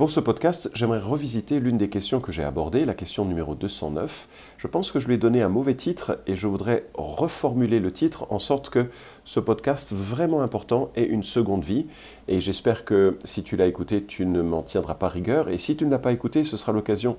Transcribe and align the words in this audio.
Pour 0.00 0.10
ce 0.10 0.20
podcast, 0.20 0.70
j'aimerais 0.72 0.98
revisiter 0.98 1.60
l'une 1.60 1.76
des 1.76 1.90
questions 1.90 2.20
que 2.20 2.32
j'ai 2.32 2.42
abordées, 2.42 2.86
la 2.86 2.94
question 2.94 3.26
numéro 3.26 3.54
209. 3.54 4.28
Je 4.56 4.66
pense 4.66 4.92
que 4.92 4.98
je 4.98 5.06
lui 5.06 5.16
ai 5.16 5.18
donné 5.18 5.42
un 5.42 5.50
mauvais 5.50 5.74
titre 5.74 6.20
et 6.26 6.36
je 6.36 6.46
voudrais 6.46 6.86
reformuler 6.94 7.80
le 7.80 7.92
titre 7.92 8.26
en 8.30 8.38
sorte 8.38 8.70
que 8.70 8.88
ce 9.26 9.40
podcast 9.40 9.92
vraiment 9.92 10.40
important 10.40 10.90
ait 10.96 11.04
une 11.04 11.22
seconde 11.22 11.64
vie. 11.64 11.86
Et 12.28 12.40
j'espère 12.40 12.86
que 12.86 13.18
si 13.24 13.42
tu 13.42 13.58
l'as 13.58 13.66
écouté, 13.66 14.02
tu 14.02 14.24
ne 14.24 14.40
m'en 14.40 14.62
tiendras 14.62 14.94
pas 14.94 15.08
rigueur. 15.08 15.50
Et 15.50 15.58
si 15.58 15.76
tu 15.76 15.84
ne 15.84 15.90
l'as 15.90 15.98
pas 15.98 16.12
écouté, 16.12 16.44
ce 16.44 16.56
sera 16.56 16.72
l'occasion 16.72 17.18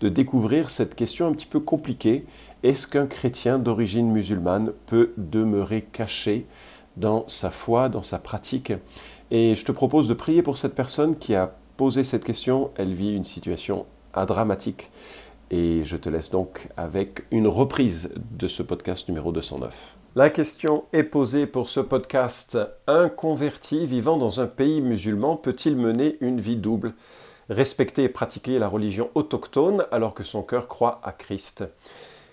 de 0.00 0.08
découvrir 0.08 0.70
cette 0.70 0.94
question 0.94 1.26
un 1.26 1.32
petit 1.32 1.44
peu 1.44 1.60
compliquée. 1.60 2.24
Est-ce 2.62 2.86
qu'un 2.86 3.08
chrétien 3.08 3.58
d'origine 3.58 4.10
musulmane 4.10 4.72
peut 4.86 5.12
demeurer 5.18 5.82
caché 5.82 6.46
dans 6.96 7.28
sa 7.28 7.50
foi, 7.50 7.90
dans 7.90 8.02
sa 8.02 8.18
pratique? 8.18 8.72
Et 9.30 9.54
je 9.54 9.66
te 9.66 9.72
propose 9.72 10.08
de 10.08 10.14
prier 10.14 10.40
pour 10.40 10.56
cette 10.56 10.74
personne 10.74 11.18
qui 11.18 11.34
a 11.34 11.56
poser 11.76 12.04
cette 12.04 12.24
question, 12.24 12.70
elle 12.76 12.94
vit 12.94 13.14
une 13.14 13.24
situation 13.24 13.86
dramatique. 14.14 14.90
Et 15.50 15.84
je 15.84 15.96
te 15.96 16.08
laisse 16.08 16.30
donc 16.30 16.68
avec 16.76 17.24
une 17.30 17.46
reprise 17.46 18.14
de 18.38 18.48
ce 18.48 18.62
podcast 18.62 19.08
numéro 19.08 19.32
209. 19.32 19.96
La 20.14 20.30
question 20.30 20.84
est 20.92 21.04
posée 21.04 21.46
pour 21.46 21.68
ce 21.68 21.80
podcast. 21.80 22.58
Un 22.86 23.08
converti 23.08 23.86
vivant 23.86 24.16
dans 24.16 24.40
un 24.40 24.46
pays 24.46 24.80
musulman 24.80 25.36
peut-il 25.36 25.76
mener 25.76 26.16
une 26.20 26.40
vie 26.40 26.56
double? 26.56 26.94
Respecter 27.48 28.04
et 28.04 28.08
pratiquer 28.08 28.58
la 28.58 28.68
religion 28.68 29.10
autochtone 29.14 29.84
alors 29.90 30.14
que 30.14 30.22
son 30.22 30.42
cœur 30.42 30.68
croit 30.68 31.00
à 31.02 31.12
Christ. 31.12 31.64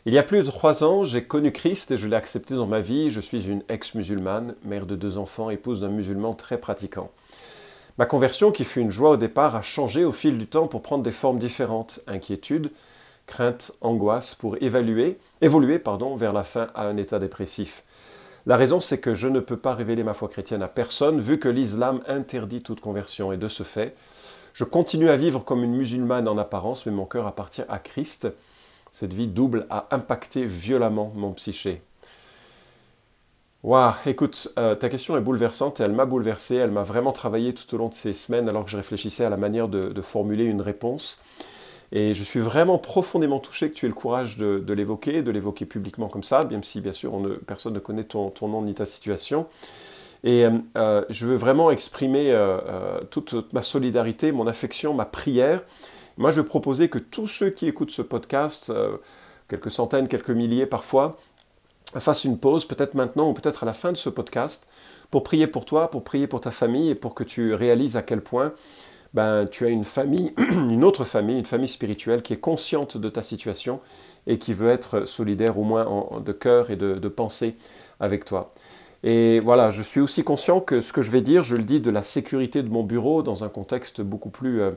Il 0.05 0.13
y 0.13 0.17
a 0.17 0.23
plus 0.23 0.39
de 0.39 0.49
trois 0.49 0.83
ans, 0.83 1.03
j'ai 1.03 1.23
connu 1.23 1.51
Christ 1.51 1.91
et 1.91 1.97
je 1.97 2.07
l'ai 2.07 2.15
accepté 2.15 2.55
dans 2.55 2.67
ma 2.67 2.79
vie. 2.79 3.09
Je 3.09 3.19
suis 3.19 3.49
une 3.49 3.63
ex-musulmane, 3.67 4.55
mère 4.63 4.85
de 4.85 4.95
deux 4.95 5.17
enfants, 5.17 5.49
épouse 5.49 5.81
d'un 5.81 5.89
musulman 5.89 6.33
très 6.33 6.57
pratiquant. 6.57 7.11
Ma 7.99 8.05
conversion, 8.05 8.53
qui 8.53 8.63
fut 8.63 8.79
une 8.79 8.91
joie 8.91 9.09
au 9.09 9.17
départ, 9.17 9.57
a 9.57 9.61
changé 9.61 10.05
au 10.05 10.13
fil 10.13 10.37
du 10.37 10.47
temps 10.47 10.67
pour 10.67 10.81
prendre 10.81 11.03
des 11.03 11.11
formes 11.11 11.37
différentes. 11.37 11.99
Inquiétude, 12.07 12.71
crainte, 13.27 13.73
angoisse, 13.81 14.35
pour 14.35 14.55
évoluer 14.61 15.17
vers 15.41 16.31
la 16.31 16.45
fin 16.45 16.69
à 16.75 16.83
un 16.83 16.95
état 16.95 17.19
dépressif. 17.19 17.83
La 18.45 18.55
raison, 18.55 18.79
c'est 18.79 19.01
que 19.01 19.15
je 19.15 19.27
ne 19.27 19.41
peux 19.41 19.57
pas 19.57 19.73
révéler 19.73 20.03
ma 20.03 20.13
foi 20.13 20.29
chrétienne 20.29 20.63
à 20.63 20.69
personne, 20.69 21.19
vu 21.19 21.39
que 21.39 21.49
l'islam 21.49 22.01
interdit 22.07 22.61
toute 22.61 22.79
conversion. 22.79 23.33
Et 23.33 23.37
de 23.37 23.49
ce 23.49 23.63
fait, 23.63 23.97
je 24.53 24.63
continue 24.63 25.09
à 25.09 25.17
vivre 25.17 25.43
comme 25.43 25.65
une 25.65 25.75
musulmane 25.75 26.29
en 26.29 26.37
apparence, 26.37 26.85
mais 26.85 26.93
mon 26.93 27.05
cœur 27.05 27.27
appartient 27.27 27.65
à 27.67 27.79
Christ. 27.79 28.29
Cette 28.93 29.13
vie 29.13 29.27
double 29.27 29.67
a 29.69 29.87
impacté 29.91 30.45
violemment 30.45 31.11
mon 31.15 31.33
psyché. 31.33 31.81
Waouh, 33.61 33.93
écoute, 34.05 34.53
euh, 34.57 34.73
ta 34.73 34.87
question 34.87 35.17
est 35.17 35.21
bouleversante 35.21 35.81
et 35.81 35.83
elle 35.83 35.91
m'a 35.91 36.05
bouleversé, 36.05 36.55
elle 36.55 36.71
m'a 36.71 36.83
vraiment 36.83 37.11
travaillé 37.11 37.53
tout 37.53 37.75
au 37.75 37.77
long 37.77 37.89
de 37.89 37.93
ces 37.93 38.13
semaines 38.13 38.47
alors 38.47 38.63
que 38.63 38.71
je 38.71 38.77
réfléchissais 38.77 39.25
à 39.25 39.29
la 39.29 39.35
manière 39.35 39.67
de, 39.67 40.01
formuler 40.01 40.45
une 40.45 40.61
réponse. 40.61 41.21
Et 41.91 42.13
je 42.13 42.23
suis 42.23 42.39
vraiment 42.39 42.77
profondément 42.77 43.39
touché 43.39 43.69
que 43.69 43.75
tu 43.75 43.85
aies 43.85 43.89
le 43.89 43.95
courage 43.95 44.37
de, 44.37 44.73
l'évoquer, 44.73 45.23
de 45.23 45.31
l'évoquer 45.31 45.65
publiquement 45.65 46.07
comme 46.07 46.23
ça, 46.23 46.45
même 46.49 46.63
si 46.63 46.79
bien 46.79 46.93
sûr 46.93 47.11
personne 47.47 47.73
ne 47.73 47.79
connaît 47.79 48.05
ton, 48.05 48.31
nom 48.43 48.61
ni 48.61 48.73
ta 48.73 48.85
situation. 48.85 49.47
Et 50.23 50.45
euh, 50.45 50.51
euh, 50.77 51.03
je 51.09 51.25
veux 51.25 51.35
vraiment 51.35 51.69
exprimer 51.69 52.33
toute 53.11 53.53
ma 53.53 53.61
solidarité, 53.61 54.31
mon 54.31 54.47
affection, 54.47 54.93
ma 54.93 55.05
prière. 55.05 55.63
Moi, 56.17 56.31
je 56.31 56.39
veux 56.39 56.47
proposer 56.47 56.87
que 56.87 56.99
tous 56.99 57.27
ceux 57.27 57.49
qui 57.49 57.67
écoutent 57.67 57.91
ce 57.91 58.03
podcast, 58.03 58.71
quelques 59.49 59.71
centaines, 59.71 60.07
quelques 60.07 60.29
milliers 60.29 60.65
parfois, 60.65 61.17
fasse 61.99 62.23
une 62.23 62.37
pause, 62.37 62.65
peut-être 62.65 62.93
maintenant 62.93 63.29
ou 63.29 63.33
peut-être 63.33 63.63
à 63.63 63.65
la 63.65 63.73
fin 63.73 63.91
de 63.91 63.97
ce 63.97 64.09
podcast, 64.09 64.67
pour 65.11 65.23
prier 65.23 65.47
pour 65.47 65.65
toi, 65.65 65.89
pour 65.89 66.03
prier 66.03 66.27
pour 66.27 66.41
ta 66.41 66.51
famille 66.51 66.89
et 66.89 66.95
pour 66.95 67.15
que 67.15 67.23
tu 67.23 67.53
réalises 67.53 67.97
à 67.97 68.01
quel 68.01 68.21
point 68.21 68.53
ben, 69.13 69.47
tu 69.47 69.65
as 69.65 69.69
une 69.69 69.83
famille, 69.83 70.33
une 70.51 70.83
autre 70.83 71.03
famille, 71.03 71.39
une 71.39 71.45
famille 71.45 71.67
spirituelle 71.67 72.21
qui 72.21 72.33
est 72.33 72.39
consciente 72.39 72.97
de 72.97 73.09
ta 73.09 73.23
situation 73.23 73.79
et 74.27 74.37
qui 74.37 74.53
veut 74.53 74.69
être 74.69 75.05
solidaire 75.05 75.57
au 75.57 75.63
moins 75.63 76.21
de 76.23 76.31
cœur 76.31 76.69
et 76.69 76.75
de, 76.75 77.07
pensée 77.07 77.55
avec 77.99 78.25
toi. 78.25 78.51
Et 79.01 79.39
voilà, 79.39 79.69
je 79.69 79.81
suis 79.81 80.01
aussi 80.01 80.23
conscient 80.23 80.59
que 80.59 80.81
ce 80.81 80.93
que 80.93 81.01
je 81.01 81.09
vais 81.09 81.21
dire, 81.21 81.41
je 81.41 81.55
le 81.55 81.63
dis 81.63 81.79
de 81.79 81.89
la 81.89 82.03
sécurité 82.03 82.61
de 82.61 82.69
mon 82.69 82.83
bureau 82.83 83.23
dans 83.23 83.43
un 83.43 83.49
contexte 83.49 84.01
beaucoup 84.01 84.29
plus, 84.29 84.61
euh, 84.61 84.71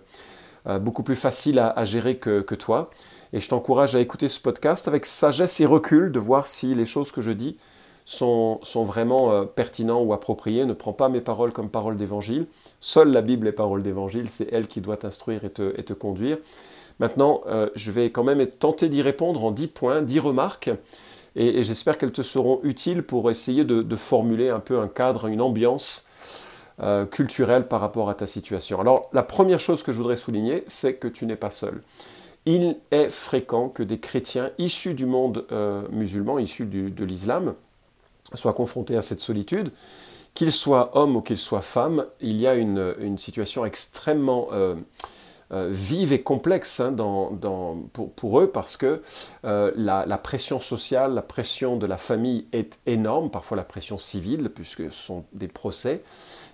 euh, 0.69 1.15
facile 1.15 1.59
à, 1.59 1.85
gérer 1.85 2.17
que 2.17 2.55
toi. 2.55 2.91
Et 3.33 3.41
je 3.41 3.49
t'encourage 3.49 3.95
à 3.95 4.01
écouter 4.01 4.29
ce 4.29 4.39
podcast 4.39 4.89
avec 4.89 5.07
sagesse 5.07 5.61
et 5.61 5.67
recul, 5.67 6.13
de 6.13 6.19
voir 6.19 6.47
si 6.47 6.75
les 6.75 6.85
choses 6.85 7.13
que 7.13 7.23
je 7.23 7.31
dis 7.31 7.57
sont, 8.05 8.59
sont 8.63 8.85
vraiment 8.85 9.33
euh, 9.33 9.45
pertinentes 9.45 10.07
ou 10.07 10.13
appropriées. 10.13 10.67
Ne 10.67 10.75
prends 10.75 10.93
pas 10.93 11.09
mes 11.09 11.23
paroles 11.23 11.53
comme 11.53 11.71
paroles 11.71 11.97
d'évangile. 11.97 12.47
Seule 12.79 13.11
la 13.11 13.23
Bible 13.23 13.49
est 13.49 13.53
parole 13.53 13.83
d'évangile, 13.83 14.29
c'est 14.29 14.53
elle 14.53 14.67
qui 14.67 14.83
doit 14.83 14.99
t'instruire 14.99 15.45
et 15.45 15.51
te, 15.51 15.73
et 15.79 15.83
te, 15.83 15.95
conduire. 15.95 16.39
Maintenant, 16.99 17.41
euh, 17.47 17.71
je 17.75 17.91
vais 17.91 18.11
quand 18.11 18.25
même 18.25 18.47
tenter 18.47 18.91
d'y 18.91 19.01
répondre 19.01 19.45
en 19.45 19.51
dix 19.51 19.69
points, 19.69 20.03
dix 20.03 20.19
remarques, 20.19 20.71
et, 21.35 21.63
j'espère 21.63 21.97
qu'elles 21.97 22.13
te 22.13 22.21
seront 22.21 22.61
utiles 22.63 23.03
pour 23.03 23.31
essayer 23.31 23.65
de, 23.65 23.97
formuler 23.97 24.51
un 24.51 24.61
peu 24.61 24.79
un 24.79 24.89
cadre, 24.89 25.27
une 25.27 25.41
ambiance 25.41 26.07
euh, 26.83 27.07
culturelle 27.07 27.67
par 27.67 27.81
rapport 27.81 28.11
à 28.11 28.15
ta 28.15 28.27
situation. 28.27 28.79
Alors, 28.79 29.09
la 29.15 29.23
première 29.23 29.61
chose 29.61 29.83
que 29.83 29.93
je 29.93 29.97
voudrais 29.97 30.17
souligner, 30.17 30.65
c'est 30.67 30.97
que 30.97 31.09
tu 31.09 31.25
n'es 31.25 31.37
pas 31.37 31.51
seul 31.51 31.81
il 32.47 32.77
est 32.91 33.09
fréquent 33.09 33.69
que 33.69 33.83
des 33.83 33.99
chrétiens 33.99 34.51
issus 34.59 34.95
du 34.95 35.07
monde 35.07 35.47
euh, 35.53 35.83
musulman, 35.91 36.39
issus 36.39 36.67
de 36.67 37.05
l'islam, 37.05 37.55
soient 38.35 38.53
confrontés 38.53 38.97
à 38.97 39.03
cette 39.03 39.21
solitude. 39.21 39.73
Qu'ils 40.35 40.53
soient 40.53 40.97
hommes 40.97 41.17
ou 41.17 41.21
qu'ils 41.21 41.39
soient 41.39 41.61
femmes, 41.61 42.07
il 42.21 42.41
y 42.41 42.47
a 42.47 42.55
une, 42.55 43.19
situation 43.19 43.67
extrêmement 43.67 44.49
euh, 44.53 44.75
euh, 45.53 45.69
vive 45.71 46.15
et 46.15 46.23
complexe 46.23 46.81
hein, 46.81 46.97
pour, 48.17 48.41
eux 48.41 48.51
parce 48.51 48.79
que 48.79 49.03
la, 49.43 50.19
pression 50.19 50.59
sociale, 50.59 51.13
la 51.13 51.23
pression 51.23 51.77
de 51.77 51.87
la 51.87 51.99
famille 51.99 52.47
est 52.53 52.79
énorme, 52.87 53.31
parfois 53.31 53.59
la 53.59 53.65
pression 53.65 53.99
civile, 53.99 54.49
puisque 54.49 54.85
ce 54.85 54.91
sont 54.91 55.25
des 55.33 55.49
procès 55.49 56.03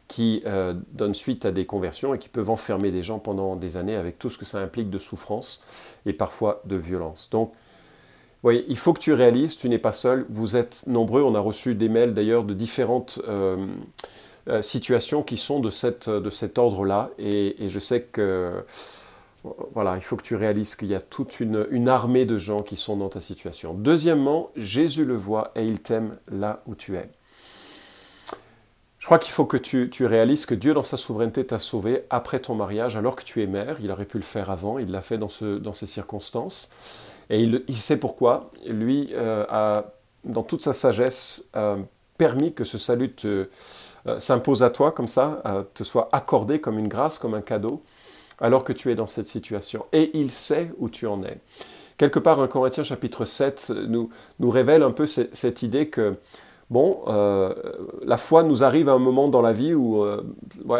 qui 0.08 0.42
euh, 0.46 0.74
donnent 0.92 1.14
suite 1.14 1.44
à 1.44 1.50
des 1.50 1.66
conversions 1.66 2.14
et 2.14 2.18
qui 2.18 2.30
peuvent 2.30 2.50
enfermer 2.50 2.90
des 2.90 3.02
gens 3.02 3.18
pendant 3.18 3.56
des 3.56 3.76
années 3.76 3.94
avec 3.94 4.18
tout 4.18 4.30
ce 4.30 4.38
que 4.38 4.46
ça 4.46 4.58
implique 4.58 4.88
de 4.90 4.98
souffrance 4.98 5.62
et 6.06 6.14
parfois 6.14 6.62
de 6.64 6.76
violence. 6.76 7.28
Donc, 7.30 7.52
voyez, 8.42 8.64
il 8.68 8.78
faut 8.78 8.94
que 8.94 9.00
tu 9.00 9.12
réalises, 9.12 9.56
tu 9.56 9.68
n'es 9.68 9.78
pas 9.78 9.92
seul, 9.92 10.24
vous 10.30 10.56
êtes 10.56 10.84
nombreux, 10.86 11.22
on 11.22 11.34
a 11.34 11.40
reçu 11.40 11.74
des 11.74 11.90
mails 11.90 12.14
d'ailleurs 12.14 12.44
de 12.44 12.54
différentes 12.54 13.20
euh, 13.28 13.66
euh, 14.48 14.62
situations 14.62 15.22
qui 15.22 15.36
sont 15.36 15.60
de, 15.60 15.70
cette, 15.70 16.08
de 16.08 16.30
cet 16.30 16.56
ordre-là, 16.56 17.10
et, 17.18 17.68
je 17.68 17.78
sais 17.78 18.00
que, 18.00 18.64
voilà, 19.74 19.96
il 19.96 20.02
faut 20.02 20.16
que 20.16 20.22
tu 20.22 20.36
réalises 20.36 20.74
qu'il 20.74 20.88
y 20.88 20.94
a 20.94 21.02
toute 21.02 21.38
une 21.40 21.88
armée 21.88 22.24
de 22.24 22.38
gens 22.38 22.60
qui 22.60 22.76
sont 22.76 22.96
dans 22.96 23.08
ta 23.08 23.20
situation. 23.20 23.74
Deuxièmement, 23.74 24.50
Jésus 24.56 25.04
le 25.04 25.16
voit 25.16 25.52
et 25.54 25.64
il 25.64 25.80
t'aime 25.80 26.16
là 26.30 26.62
où 26.66 26.74
tu 26.74 26.96
es. 26.96 27.10
Crois 29.08 29.18
qu'il 29.18 29.32
faut 29.32 29.46
que 29.46 29.56
tu, 29.56 30.04
réalises 30.04 30.44
que 30.44 30.54
Dieu, 30.54 30.74
dans 30.74 30.82
sa 30.82 30.98
souveraineté, 30.98 31.46
t'a 31.46 31.58
sauvé 31.58 32.04
après 32.10 32.40
ton 32.40 32.54
mariage, 32.54 32.94
alors 32.94 33.16
que 33.16 33.22
tu 33.24 33.42
es 33.42 33.46
mère. 33.46 33.78
Il 33.82 33.90
aurait 33.90 34.04
pu 34.04 34.18
le 34.18 34.22
faire 34.22 34.50
avant, 34.50 34.78
il 34.78 34.90
l'a 34.90 35.00
fait 35.00 35.16
dans, 35.16 35.30
ces 35.30 35.86
circonstances. 35.86 36.70
Et 37.30 37.42
il, 37.42 37.76
sait 37.78 37.96
pourquoi. 37.96 38.50
Lui 38.66 39.08
euh, 39.14 39.46
a, 39.48 39.94
dans 40.24 40.42
toute 40.42 40.60
sa 40.60 40.74
sagesse, 40.74 41.48
euh, 41.56 41.78
permis 42.18 42.52
que 42.52 42.64
ce 42.64 42.76
salut 42.76 43.14
euh, 43.24 43.46
s'impose 44.18 44.62
à 44.62 44.68
toi 44.68 44.92
comme 44.92 45.08
ça, 45.08 45.42
te 45.72 45.84
soit 45.84 46.10
accordé 46.12 46.60
comme 46.60 46.78
une 46.78 46.88
grâce, 46.88 47.16
comme 47.16 47.32
un 47.32 47.40
cadeau, 47.40 47.82
alors 48.38 48.62
que 48.62 48.74
tu 48.74 48.92
es 48.92 48.94
dans 48.94 49.06
cette 49.06 49.28
situation. 49.28 49.86
Et 49.94 50.10
il 50.18 50.30
sait 50.30 50.70
où 50.76 50.90
tu 50.90 51.06
en 51.06 51.22
es. 51.22 51.38
Quelque 51.96 52.18
part, 52.18 52.40
1 52.40 52.46
Corinthiens 52.48 52.84
chapitre 52.84 53.24
7 53.24 53.70
nous, 53.70 54.10
nous 54.38 54.50
révèle 54.50 54.82
un 54.82 54.92
peu 54.92 55.06
cette 55.06 55.62
idée 55.62 55.88
que 55.88 56.18
bon, 56.70 57.02
euh, 57.08 57.54
la 58.04 58.16
foi 58.16 58.42
nous 58.42 58.64
arrive 58.64 58.88
à 58.88 58.92
un 58.92 58.98
moment 58.98 59.28
dans 59.28 59.42
la 59.42 59.52
vie 59.52 59.74
où 59.74 60.02
euh, 60.02 60.22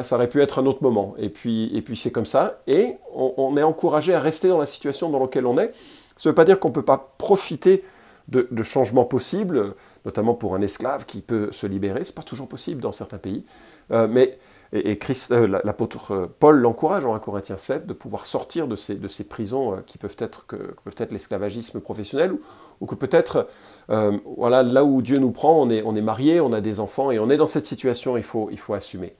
ça 0.02 0.16
aurait 0.16 0.28
pu 0.28 0.42
être 0.42 0.58
un 0.58 0.66
autre 0.66 0.82
moment. 0.82 1.14
Et 1.18 1.28
puis, 1.28 1.74
et 1.76 1.82
puis 1.82 1.96
c'est 1.96 2.10
comme 2.10 2.26
ça. 2.26 2.60
Et 2.66 2.96
on, 3.14 3.56
est 3.56 3.62
encouragé 3.62 4.14
à 4.14 4.20
rester 4.20 4.48
dans 4.48 4.58
la 4.58 4.66
situation 4.66 5.08
dans 5.10 5.20
laquelle 5.20 5.46
on 5.46 5.58
est. 5.58 5.72
Ça 6.16 6.28
ne 6.28 6.32
veut 6.32 6.34
pas 6.34 6.44
dire 6.44 6.58
qu'on 6.60 6.68
ne 6.68 6.74
peut 6.74 6.84
pas 6.84 7.14
profiter 7.18 7.84
de, 8.28 8.62
changements 8.62 9.04
possibles, 9.04 9.74
notamment 10.04 10.34
pour 10.34 10.54
un 10.54 10.60
esclave 10.60 11.06
qui 11.06 11.20
peut 11.20 11.48
se 11.50 11.66
libérer. 11.66 12.04
Ce 12.04 12.10
n'est 12.10 12.14
pas 12.14 12.22
toujours 12.22 12.48
possible 12.48 12.82
dans 12.82 12.92
certains 12.92 13.18
pays. 13.18 13.44
Euh, 13.90 14.06
mais 14.10 14.38
et, 14.72 14.98
euh, 15.30 15.60
l'apôtre 15.64 16.12
euh, 16.12 16.26
Paul 16.38 16.60
l'encourage 16.60 17.04
en 17.04 17.14
1 17.14 17.18
Corinthiens 17.18 17.58
7 17.58 17.86
de 17.86 17.92
pouvoir 17.92 18.26
sortir 18.26 18.68
de 18.68 18.76
ces, 18.76 18.98
prisons 19.28 19.74
euh, 19.74 19.76
qui 19.86 19.98
peuvent 19.98 20.16
être, 20.18 20.46
que, 20.46 20.56
peuvent 20.84 20.94
être 20.98 21.12
l'esclavagisme 21.12 21.80
professionnel 21.80 22.34
ou, 22.80 22.86
que 22.86 22.94
peut-être, 22.94 23.48
voilà, 23.88 24.62
là 24.62 24.84
où 24.84 25.02
Dieu 25.02 25.18
nous 25.18 25.32
prend, 25.32 25.60
on 25.60 25.68
est, 25.70 25.82
on 25.82 25.96
est 25.96 26.02
marié, 26.02 26.40
on 26.40 26.52
a 26.52 26.60
des 26.60 26.78
enfants 26.78 27.10
et 27.10 27.18
on 27.18 27.28
est 27.28 27.36
dans 27.36 27.46
cette 27.46 27.66
situation, 27.66 28.16
il 28.16 28.22
faut, 28.22 28.48
il 28.52 28.58
faut 28.58 28.74
assumer. 28.74 29.16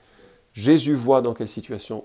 Jésus 0.53 0.95
voit 0.95 1.23
dans 1.23 1.35
quelle 1.35 1.49
situation 1.49 2.05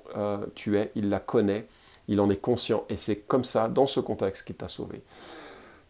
tu 0.55 0.77
es, 0.77 0.91
il 0.95 1.09
la 1.09 1.19
connaît 1.19 1.67
il 2.07 2.19
en 2.19 2.29
est 2.29 2.37
conscient 2.37 2.85
et 2.89 2.97
c'est 2.97 3.17
comme 3.17 3.43
ça, 3.43 3.67
dans 3.67 3.87
ce 3.87 3.99
contexte, 3.99 4.45
qu'il 4.45 4.55
t'a 4.55 4.67
sauvé. 4.67 5.01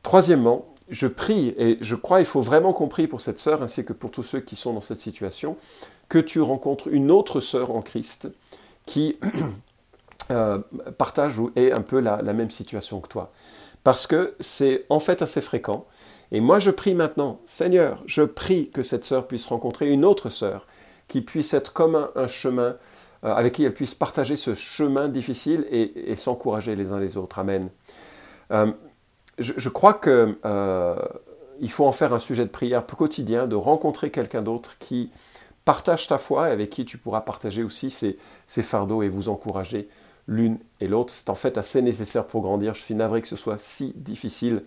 Troisièmement, 0.02 0.73
je 0.90 1.08
prie, 1.08 1.54
et 1.58 1.78
je 1.82 1.96
crois 1.96 2.18
qu'il 2.18 2.26
faut 2.26 2.42
vraiment 2.42 2.74
qu'on 2.74 2.88
pour 2.88 3.22
cette 3.22 3.40
sœur, 3.40 3.62
ainsi 3.62 3.86
que 3.86 3.94
pour 3.94 4.12
tous 4.12 4.24
ceux 4.24 4.40
qui 4.40 4.56
sont 4.56 4.74
dans 4.74 4.82
cette 4.82 5.00
situation, 5.00 5.58
que 6.10 6.20
tu 6.20 6.42
rencontres 6.42 6.88
une 6.90 7.12
autre 7.12 7.40
sœur 7.40 7.72
en 7.72 7.82
Christ 7.82 8.30
qui 8.86 9.18
euh, 10.32 10.60
partage 10.98 11.40
ou 11.40 11.52
est 11.56 11.72
un 11.72 11.82
peu 11.82 12.00
la, 12.00 12.22
même 12.22 12.50
situation 12.50 13.00
que 13.00 13.08
toi. 13.08 13.32
Parce 13.84 14.08
que 14.08 14.36
c'est 14.40 14.86
en 14.90 15.00
fait 15.00 15.22
assez 15.22 15.42
fréquent. 15.42 15.86
Et 16.32 16.40
moi, 16.40 16.60
je 16.60 16.72
prie 16.72 16.94
maintenant, 16.94 17.40
Seigneur, 17.46 18.02
je 18.06 18.22
prie 18.22 18.70
que 18.70 18.84
cette 18.84 19.06
sœur 19.06 19.28
puisse 19.28 19.46
rencontrer 19.48 19.92
une 19.92 20.06
autre 20.06 20.30
sœur, 20.30 20.68
qui 21.08 21.22
puisse 21.22 21.54
être 21.54 21.74
comme 21.74 22.10
un, 22.16 22.28
chemin, 22.28 22.78
euh, 23.24 23.34
avec 23.34 23.54
qui 23.54 23.64
elle 23.64 23.74
puisse 23.74 23.94
partager 23.94 24.36
ce 24.36 24.54
chemin 24.54 25.10
difficile 25.10 25.66
et, 25.70 26.16
s'encourager 26.16 26.76
les 26.76 26.92
uns 26.92 27.00
les 27.00 27.18
autres. 27.18 27.40
Amen. 27.40 27.70
Euh, 28.52 28.72
je, 29.40 29.70
crois 29.70 29.94
qu'il 29.96 30.36
faut 31.70 31.86
en 31.86 31.92
faire 31.92 32.14
un 32.14 32.20
sujet 32.20 32.44
de 32.44 32.50
prière 32.50 32.86
quotidien, 32.86 33.48
de 33.48 33.56
rencontrer 33.56 34.12
quelqu'un 34.12 34.42
d'autre 34.42 34.78
qui 34.80 35.10
partage 35.66 36.08
ta 36.08 36.18
foi 36.18 36.50
et 36.50 36.52
avec 36.52 36.70
qui 36.70 36.86
tu 36.86 36.98
pourras 36.98 37.22
partager 37.22 37.64
aussi 37.64 37.90
ces, 37.90 38.18
fardeaux 38.64 39.02
et 39.02 39.10
vous 39.10 39.30
encourager 39.30 39.88
l'une 40.28 40.58
et 40.80 40.88
l'autre. 40.88 41.12
C'est 41.14 41.30
en 41.30 41.36
fait 41.36 41.58
assez 41.58 41.82
nécessaire 41.82 42.28
pour 42.28 42.42
grandir. 42.42 42.74
Je 42.74 42.82
suis 42.82 42.96
navré 42.96 43.22
que 43.22 43.28
ce 43.28 43.36
soit 43.36 43.58
si 43.58 43.94
difficile 43.96 44.64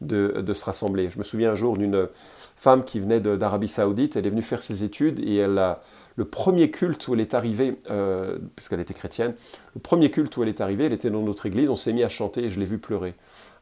de, 0.00 0.52
se 0.52 0.64
rassembler. 0.64 1.10
Je 1.10 1.18
me 1.18 1.24
souviens 1.24 1.52
un 1.52 1.54
jour 1.54 1.76
d'une 1.76 2.08
femme 2.56 2.84
qui 2.84 3.00
venait 3.00 3.20
d'Arabie 3.20 3.68
Saoudite, 3.68 4.16
elle 4.16 4.26
est 4.26 4.30
venue 4.30 4.42
faire 4.42 4.62
ses 4.62 4.84
études 4.84 5.20
et 5.20 5.36
elle 5.36 5.58
a, 5.58 5.82
le 6.16 6.24
premier 6.24 6.70
culte 6.70 7.06
où 7.08 7.14
elle 7.14 7.20
est 7.20 7.34
arrivée, 7.34 7.78
euh, 7.90 8.38
puisqu'elle 8.56 8.80
était 8.80 8.94
chrétienne, 8.94 9.34
le 9.74 9.80
premier 9.80 10.10
culte 10.10 10.36
où 10.36 10.42
elle 10.42 10.48
est 10.48 10.60
arrivée, 10.60 10.86
elle 10.86 10.92
était 10.92 11.10
dans 11.10 11.22
notre 11.22 11.46
église, 11.46 11.68
on 11.68 11.76
s'est 11.76 11.92
mis 11.92 12.02
à 12.02 12.08
chanter 12.08 12.44
et 12.44 12.50
je 12.50 12.60
l'ai 12.60 12.66
vu 12.66 12.78
pleurer. 12.78 13.14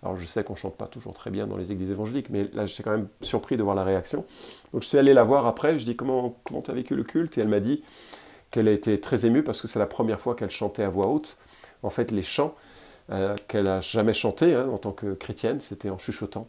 Alors 0.02 0.16
je 0.16 0.26
sais 0.26 0.42
qu'on 0.42 0.54
ne 0.54 0.58
chante 0.58 0.76
pas 0.76 0.86
toujours 0.86 1.12
très 1.12 1.30
bien 1.30 1.46
dans 1.46 1.56
les 1.56 1.72
églises 1.72 1.90
évangéliques, 1.90 2.30
mais 2.30 2.48
là 2.54 2.66
j'étais 2.66 2.82
quand 2.82 2.92
même 2.92 3.08
surpris 3.20 3.56
de 3.56 3.62
voir 3.62 3.74
la 3.74 3.84
réaction. 3.84 4.24
Donc 4.72 4.82
je 4.82 4.88
suis 4.88 4.98
allé 4.98 5.12
la 5.14 5.24
voir 5.24 5.46
après, 5.46 5.78
je 5.78 5.84
dis 5.84 5.96
comment 5.96 6.36
comment 6.44 6.62
tu 6.62 6.70
as 6.70 6.74
vécu 6.74 6.96
le 6.96 7.04
culte? 7.04 7.36
Et 7.38 7.42
elle 7.42 7.48
m'a 7.48 7.60
dit 7.60 7.82
qu'elle 8.50 8.68
a 8.68 8.72
été 8.72 8.98
très 9.00 9.26
émue 9.26 9.42
parce 9.42 9.60
que 9.60 9.68
c'est 9.68 9.78
la 9.78 9.86
première 9.86 10.20
fois 10.20 10.34
qu'elle 10.34 10.50
chantait 10.50 10.82
à 10.82 10.88
voix 10.88 11.08
haute. 11.08 11.38
En 11.82 11.90
fait 11.90 12.10
les 12.10 12.22
chants 12.22 12.54
euh, 13.12 13.34
qu'elle 13.48 13.68
a 13.68 13.80
jamais 13.80 14.12
chantés 14.12 14.54
hein, 14.54 14.68
en 14.72 14.78
tant 14.78 14.92
que 14.92 15.14
chrétienne, 15.14 15.58
c'était 15.58 15.90
en 15.90 15.98
chuchotant, 15.98 16.48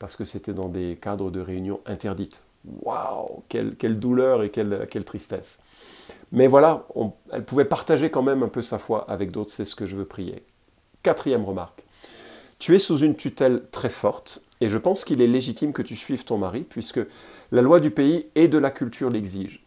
parce 0.00 0.16
que 0.16 0.24
c'était 0.24 0.52
dans 0.52 0.68
des 0.68 0.98
cadres 1.00 1.30
de 1.30 1.40
réunion 1.40 1.80
interdites. 1.86 2.42
Waouh, 2.64 3.42
quelle, 3.48 3.98
douleur 3.98 4.42
et 4.42 4.50
quelle, 4.50 4.86
quelle 4.90 5.04
tristesse. 5.04 5.60
Mais 6.32 6.46
voilà, 6.46 6.86
elle 7.32 7.44
pouvait 7.44 7.64
partager 7.64 8.10
quand 8.10 8.22
même 8.22 8.42
un 8.42 8.48
peu 8.48 8.62
sa 8.62 8.78
foi 8.78 9.10
avec 9.10 9.30
d'autres, 9.30 9.52
c'est 9.52 9.64
ce 9.64 9.74
que 9.74 9.86
je 9.86 9.96
veux 9.96 10.04
prier. 10.04 10.44
Quatrième 11.02 11.44
remarque. 11.44 11.82
Tu 12.58 12.74
es 12.74 12.78
sous 12.78 12.98
une 12.98 13.16
tutelle 13.16 13.62
très 13.70 13.88
forte, 13.88 14.42
et 14.60 14.68
je 14.68 14.76
pense 14.76 15.06
qu'il 15.06 15.22
est 15.22 15.26
légitime 15.26 15.72
que 15.72 15.80
tu 15.80 15.96
suives 15.96 16.24
ton 16.24 16.36
mari, 16.36 16.66
puisque 16.68 17.00
la 17.52 17.62
loi 17.62 17.80
du 17.80 17.90
pays 17.90 18.26
et 18.34 18.48
de 18.48 18.58
la 18.58 18.70
culture 18.70 19.08
l'exige. 19.08 19.64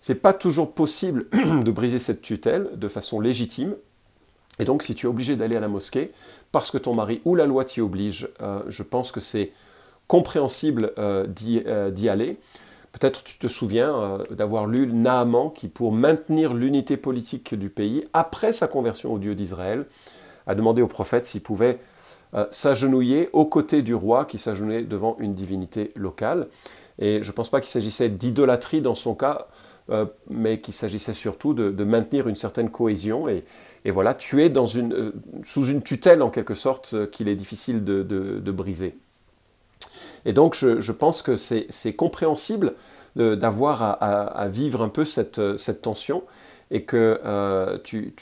C'est 0.00 0.16
pas 0.16 0.32
toujours 0.32 0.74
possible 0.74 1.28
de 1.64 1.70
briser 1.70 2.00
cette 2.00 2.22
tutelle 2.22 2.70
de 2.74 2.88
façon 2.88 3.20
légitime, 3.20 3.76
et 4.58 4.64
donc 4.64 4.82
si 4.82 4.94
tu 4.94 5.06
es 5.06 5.08
obligé 5.08 5.36
d'aller 5.36 5.56
à 5.56 5.60
la 5.60 5.68
mosquée, 5.68 6.12
parce 6.50 6.70
que 6.70 6.78
ton 6.78 6.94
mari 6.94 7.22
ou 7.24 7.36
la 7.36 7.46
loi 7.46 7.64
t'y 7.64 7.80
oblige, 7.80 8.28
euh, 8.42 8.62
je 8.68 8.82
pense 8.82 9.12
que 9.12 9.20
c'est 9.20 9.52
compréhensible 10.12 10.92
euh, 10.98 11.26
euh, 11.66 11.90
d'y 11.90 12.08
aller. 12.10 12.38
Peut-être 12.92 13.24
tu 13.24 13.38
te 13.38 13.48
souviens 13.48 14.18
d'avoir 14.28 14.66
lu 14.66 14.86
Naaman 14.86 15.50
qui, 15.50 15.68
pour 15.68 15.92
maintenir 15.92 16.52
l'unité 16.52 16.98
politique 16.98 17.54
du 17.54 17.70
pays, 17.70 18.04
après 18.12 18.52
sa 18.52 18.68
conversion 18.68 19.14
au 19.14 19.18
Dieu 19.18 19.34
d'Israël, 19.34 19.86
a 20.46 20.54
demandé 20.54 20.82
au 20.82 20.88
prophète 20.88 21.24
s'il 21.24 21.40
pouvait 21.40 21.78
euh, 22.34 22.46
s'agenouiller 22.50 23.28
aux 23.34 23.44
côtés 23.44 23.82
du 23.82 23.94
roi 23.94 24.24
qui 24.24 24.38
s'agenouillait 24.38 24.84
devant 24.84 25.16
une 25.18 25.34
divinité 25.34 25.92
locale. 25.96 26.48
Et 26.98 27.22
je 27.22 27.30
ne 27.30 27.34
pense 27.34 27.50
pas 27.50 27.60
qu'il 27.60 27.68
s'agissait 27.68 28.08
d'idolâtrie 28.08 28.80
dans 28.80 28.94
son 28.94 29.14
cas, 29.14 29.48
euh, 29.90 30.06
mais 30.30 30.60
qu'il 30.60 30.72
s'agissait 30.72 31.12
surtout 31.12 31.52
de, 31.52 31.84
maintenir 31.84 32.28
une 32.28 32.36
certaine 32.36 32.70
cohésion. 32.70 33.28
Et, 33.28 33.44
voilà, 33.90 34.14
tu 34.14 34.42
es 34.42 34.50
euh, 34.56 35.12
sous 35.44 35.66
une 35.66 35.82
tutelle 35.82 36.22
en 36.22 36.30
quelque 36.30 36.54
sorte 36.54 37.10
qu'il 37.10 37.28
est 37.28 37.36
difficile 37.36 37.84
de, 37.84 38.50
briser. 38.50 38.94
Et 40.24 40.32
donc 40.32 40.54
je, 40.54 40.92
pense 40.92 41.22
que 41.22 41.36
c'est 41.36 41.94
compréhensible 41.94 42.74
d'avoir 43.16 43.82
à, 44.02 44.48
vivre 44.48 44.82
un 44.82 44.88
peu 44.88 45.04
cette, 45.04 45.56
cette 45.56 45.82
tension 45.82 46.22
et 46.70 46.84
que 46.84 47.80
tu, 47.84 48.14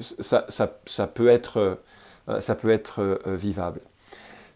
ça, 0.00 0.46
ça, 0.48 1.06
peut 1.06 1.28
être 1.28 1.78
euh, 2.28 2.40
ça 2.40 2.54
peut 2.54 2.70
être 2.70 3.00
euh, 3.00 3.36
vivable. 3.36 3.80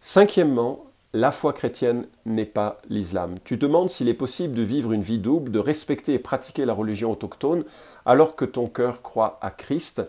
Cinquièmement, 0.01 0.87
la 1.13 1.33
foi 1.33 1.53
chrétienne 1.53 2.07
n'est 2.25 2.45
pas 2.45 2.81
l'islam. 2.89 3.35
Tu 3.45 3.57
demandes 3.57 3.91
s'il 3.91 4.09
est 4.09 4.15
possible 4.15 4.55
de 4.55 4.63
vivre 4.63 4.93
une 4.93 5.03
vie 5.03 5.19
double, 5.19 5.51
de 5.51 5.59
respecter 5.59 6.15
et 6.15 6.19
pratiquer 6.19 6.65
la 6.65 6.73
religion 6.73 7.11
autochtone 7.11 7.65
alors 8.07 8.37
que 8.37 8.45
ton 8.45 8.67
cœur 8.67 9.03
croit 9.03 9.39
à 9.43 9.51
Christ. 9.51 10.03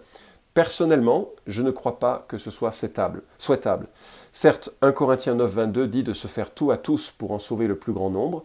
Personnellement, 0.54 1.30
je 1.48 1.62
ne 1.62 1.72
crois 1.72 2.00
pas 2.00 2.26
que 2.28 2.38
ce 2.38 2.52
soit 2.52 2.72
souhaitable. 2.72 3.88
Certes, 4.32 4.72
1 4.82 4.92
Corinthiens 4.92 5.36
9, 5.36 5.52
22 5.52 5.88
dit 5.88 6.04
de 6.04 6.14
se 6.14 6.28
faire 6.28 6.52
tout 6.54 6.72
à 6.72 6.78
tous 6.78 7.12
pour 7.12 7.32
en 7.32 7.40
sauver 7.40 7.68
le 7.68 7.78
plus 7.78 7.94
grand 7.94 8.10
nombre, 8.10 8.44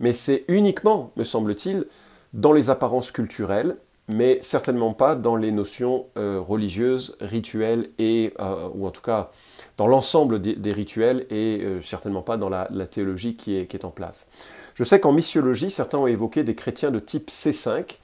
mais 0.00 0.12
c'est 0.12 0.44
uniquement, 0.48 1.12
me 1.16 1.24
semble-t-il, 1.24 1.86
dans 2.32 2.52
les 2.52 2.70
apparences 2.70 3.10
culturelles 3.10 3.76
mais 4.08 4.38
certainement 4.42 4.94
pas 4.94 5.14
dans 5.14 5.36
les 5.36 5.52
notions 5.52 6.06
euh, 6.16 6.40
religieuses, 6.40 7.16
rituelles, 7.20 7.90
et, 7.98 8.34
euh, 8.40 8.68
ou 8.74 8.86
en 8.86 8.90
tout 8.90 9.02
cas 9.02 9.30
dans 9.76 9.86
l'ensemble 9.86 10.40
des, 10.40 10.72
rituels, 10.72 11.26
et 11.30 11.60
euh, 11.62 11.80
certainement 11.80 12.22
pas 12.22 12.36
dans 12.36 12.48
la, 12.48 12.66
théologie 12.90 13.36
qui 13.36 13.56
est, 13.56 13.84
en 13.84 13.90
place. 13.90 14.28
Je 14.74 14.84
sais 14.84 15.00
qu'en 15.00 15.12
missiologie, 15.12 15.70
certains 15.70 15.98
ont 15.98 16.06
évoqué 16.06 16.44
des 16.44 16.54
chrétiens 16.54 16.90
de 16.90 16.98
type 16.98 17.30
C5, 17.30 17.98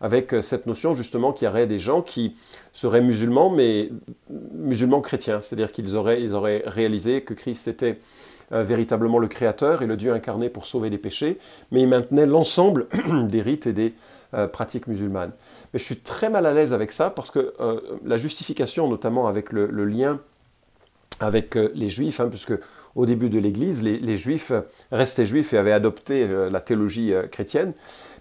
avec 0.00 0.34
cette 0.42 0.66
notion 0.66 0.94
justement 0.94 1.32
qu'il 1.32 1.46
y 1.46 1.48
aurait 1.48 1.66
des 1.66 1.78
gens 1.78 2.02
qui 2.02 2.36
seraient 2.72 3.00
musulmans, 3.00 3.50
mais 3.50 3.90
musulmans 4.54 5.00
chrétiens, 5.00 5.40
c'est-à-dire 5.40 5.72
qu'ils 5.72 5.96
auraient, 5.96 6.22
ils 6.22 6.34
auraient 6.34 6.62
réalisé 6.66 7.22
que 7.22 7.34
Christ 7.34 7.68
était 7.68 7.98
véritablement 8.50 9.18
le 9.18 9.28
Créateur 9.28 9.82
et 9.82 9.86
le 9.86 9.96
Dieu 9.96 10.12
incarné 10.12 10.48
pour 10.48 10.66
sauver 10.66 10.90
les 10.90 10.98
péchés, 10.98 11.38
mais 11.70 11.82
ils 11.82 11.88
maintenaient 11.88 12.26
l'ensemble 12.26 12.88
des 13.28 13.42
rites 13.42 13.66
et 13.66 13.72
des 13.72 13.94
euh, 14.32 14.46
pratique 14.46 14.86
musulmane. 14.86 15.32
Mais 15.72 15.80
je 15.80 15.84
suis 15.84 15.96
très 15.96 16.30
mal 16.30 16.46
à 16.46 16.54
l'aise 16.54 16.72
avec 16.72 16.92
ça 16.92 17.10
parce 17.10 17.32
que 17.32 17.52
euh, 17.58 17.80
la 18.04 18.16
justification, 18.16 18.86
notamment 18.86 19.26
avec 19.26 19.50
le, 19.50 19.66
lien 19.84 20.20
avec 21.20 21.56
euh, 21.56 21.70
les 21.74 21.88
juifs, 21.88 22.20
hein, 22.20 22.28
puisque 22.28 22.54
au 22.96 23.06
début 23.06 23.30
de 23.30 23.38
l'Église, 23.38 23.82
les, 23.82 24.16
juifs 24.16 24.52
restaient 24.90 25.26
juifs 25.26 25.52
et 25.52 25.58
avaient 25.58 25.72
adopté 25.72 26.26
la 26.26 26.60
théologie 26.60 27.12
chrétienne, 27.30 27.72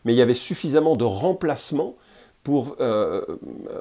mais 0.06 0.14
il 0.14 0.16
y 0.16 0.22
avait 0.22 0.36
suffisamment 0.36 0.96
de 0.96 1.06
remplacements 1.06 1.96
pour, 2.44 2.78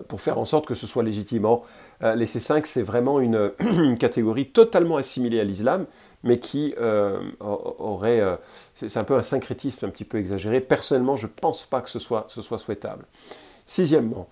pour 0.08 0.20
faire 0.22 0.38
en 0.38 0.46
sorte 0.46 0.64
que 0.64 0.74
ce 0.74 0.86
soit 0.86 1.02
légitime. 1.02 1.44
Or, 1.44 1.66
les 2.00 2.24
C5, 2.24 2.62
c'est 2.64 2.82
vraiment 2.82 3.20
une, 3.20 3.98
catégorie 3.98 4.46
totalement 4.46 4.96
assimilée 4.96 5.40
à 5.40 5.44
l'islam, 5.44 5.84
mais 6.22 6.38
qui 6.38 6.74
euh, 6.78 7.20
aurait... 7.40 8.20
Euh, 8.20 8.36
c'est 8.74 8.96
un 8.96 9.04
peu 9.04 9.14
un 9.14 9.22
syncrétisme 9.22 9.84
un 9.86 9.90
petit 9.90 10.04
peu 10.04 10.18
exagéré. 10.18 10.60
Personnellement, 10.60 11.16
je 11.16 11.26
ne 11.26 11.32
pense 11.32 11.64
pas 11.64 11.80
que 11.80 11.90
ce 11.90 11.98
soit, 11.98 12.26
ce 12.28 12.42
soit 12.42 12.58
souhaitable. 12.58 13.04
Sixièmement, 13.66 14.28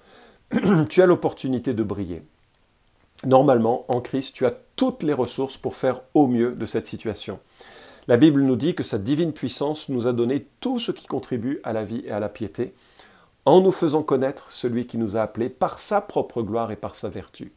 tu 0.88 1.02
as 1.02 1.06
l'opportunité 1.06 1.74
de 1.74 1.82
briller. 1.82 2.22
Normalement, 3.24 3.84
en 3.88 4.00
Christ, 4.00 4.34
tu 4.34 4.46
as 4.46 4.54
toutes 4.76 5.02
les 5.02 5.12
ressources 5.12 5.56
pour 5.56 5.74
faire 5.74 6.02
au 6.14 6.26
mieux 6.26 6.52
de 6.52 6.66
cette 6.66 6.86
situation. 6.86 7.38
La 8.08 8.16
Bible 8.16 8.42
nous 8.42 8.56
dit 8.56 8.74
que 8.74 8.82
sa 8.82 8.98
divine 8.98 9.32
puissance 9.32 9.88
nous 9.88 10.06
a 10.06 10.12
donné 10.12 10.46
tout 10.60 10.78
ce 10.78 10.92
qui 10.92 11.06
contribue 11.06 11.60
à 11.64 11.72
la 11.72 11.84
vie 11.84 12.02
et 12.04 12.12
à 12.12 12.20
la 12.20 12.28
piété, 12.28 12.74
en 13.46 13.60
nous 13.60 13.72
faisant 13.72 14.02
connaître 14.02 14.50
celui 14.50 14.86
qui 14.86 14.98
nous 14.98 15.16
a 15.16 15.22
appelés 15.22 15.48
par 15.48 15.80
sa 15.80 16.00
propre 16.00 16.42
gloire 16.42 16.70
et 16.70 16.76
par 16.76 16.94
sa 16.94 17.08
vertu. 17.08 17.52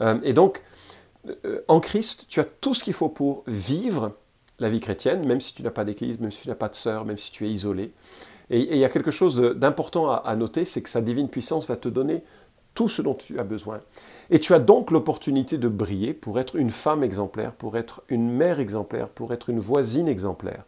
Euh, 0.00 0.18
et 0.22 0.32
donc, 0.32 0.62
euh, 1.44 1.60
en 1.68 1.80
Christ, 1.80 2.26
tu 2.28 2.40
as 2.40 2.44
tout 2.44 2.74
ce 2.74 2.84
qu'il 2.84 2.92
faut 2.92 3.08
pour 3.08 3.44
vivre 3.46 4.12
la 4.58 4.68
vie 4.68 4.80
chrétienne, 4.80 5.26
même 5.26 5.40
si 5.40 5.54
tu 5.54 5.62
n'as 5.62 5.70
pas 5.70 5.84
d'église, 5.84 6.18
même 6.18 6.30
si 6.30 6.42
tu 6.42 6.48
n'as 6.48 6.54
pas 6.54 6.68
de 6.68 6.74
sœur, 6.74 7.04
même 7.04 7.18
si 7.18 7.30
tu 7.30 7.46
es 7.46 7.50
isolé. 7.50 7.92
Et, 8.50 8.74
il 8.74 8.78
y 8.78 8.84
a 8.84 8.88
quelque 8.88 9.10
chose 9.10 9.36
d'important 9.56 10.10
à, 10.10 10.36
noter, 10.36 10.64
c'est 10.64 10.82
que 10.82 10.88
sa 10.88 11.00
divine 11.00 11.28
puissance 11.28 11.66
va 11.66 11.76
te 11.76 11.88
donner 11.88 12.22
tout 12.76 12.88
ce 12.88 13.02
dont 13.02 13.14
tu 13.14 13.40
as 13.40 13.44
besoin. 13.44 13.80
Et 14.30 14.38
tu 14.38 14.54
as 14.54 14.60
donc 14.60 14.92
l'opportunité 14.92 15.58
de 15.58 15.66
briller 15.66 16.14
pour 16.14 16.38
être 16.38 16.54
une 16.54 16.70
femme 16.70 17.02
exemplaire, 17.02 17.52
pour 17.52 17.76
être 17.76 18.02
une 18.08 18.30
mère 18.30 18.60
exemplaire, 18.60 19.08
pour 19.08 19.32
être 19.32 19.50
une 19.50 19.58
voisine 19.58 20.06
exemplaire. 20.06 20.62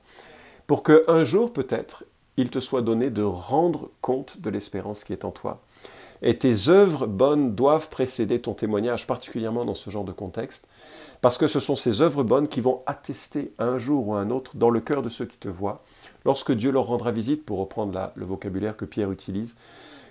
Pour 0.66 0.82
qu'un 0.82 1.22
jour, 1.22 1.52
peut-être, 1.52 2.04
il 2.36 2.50
te 2.50 2.60
soit 2.60 2.82
donné 2.82 3.10
de 3.10 3.22
rendre 3.22 3.90
compte 4.00 4.40
de 4.40 4.48
l'espérance 4.50 5.04
qui 5.04 5.12
est 5.12 5.24
en 5.24 5.30
toi. 5.30 5.60
Et 6.22 6.38
tes 6.38 6.68
œuvres 6.68 7.06
bonnes 7.06 7.54
doivent 7.54 7.90
précéder 7.90 8.40
ton 8.40 8.54
témoignage, 8.54 9.06
particulièrement 9.06 9.64
dans 9.64 9.74
ce 9.74 9.90
genre 9.90 10.04
de 10.04 10.12
contexte, 10.12 10.66
parce 11.20 11.36
que 11.36 11.46
ce 11.46 11.60
sont 11.60 11.76
ces 11.76 12.00
œuvres 12.00 12.22
bonnes 12.22 12.48
qui 12.48 12.60
vont 12.60 12.82
attester 12.86 13.52
un 13.58 13.76
jour 13.76 14.08
ou 14.08 14.14
un 14.14 14.30
autre 14.30 14.56
dans 14.56 14.70
le 14.70 14.80
cœur 14.80 15.02
de 15.02 15.08
ceux 15.08 15.26
qui 15.26 15.38
te 15.38 15.48
voient, 15.48 15.82
lorsque 16.24 16.52
Dieu 16.52 16.70
leur 16.70 16.86
rendra 16.86 17.12
visite, 17.12 17.44
pour 17.44 17.58
reprendre 17.58 18.12
le 18.14 18.24
vocabulaire 18.24 18.76
que 18.76 18.84
Pierre 18.84 19.12
utilise, 19.12 19.56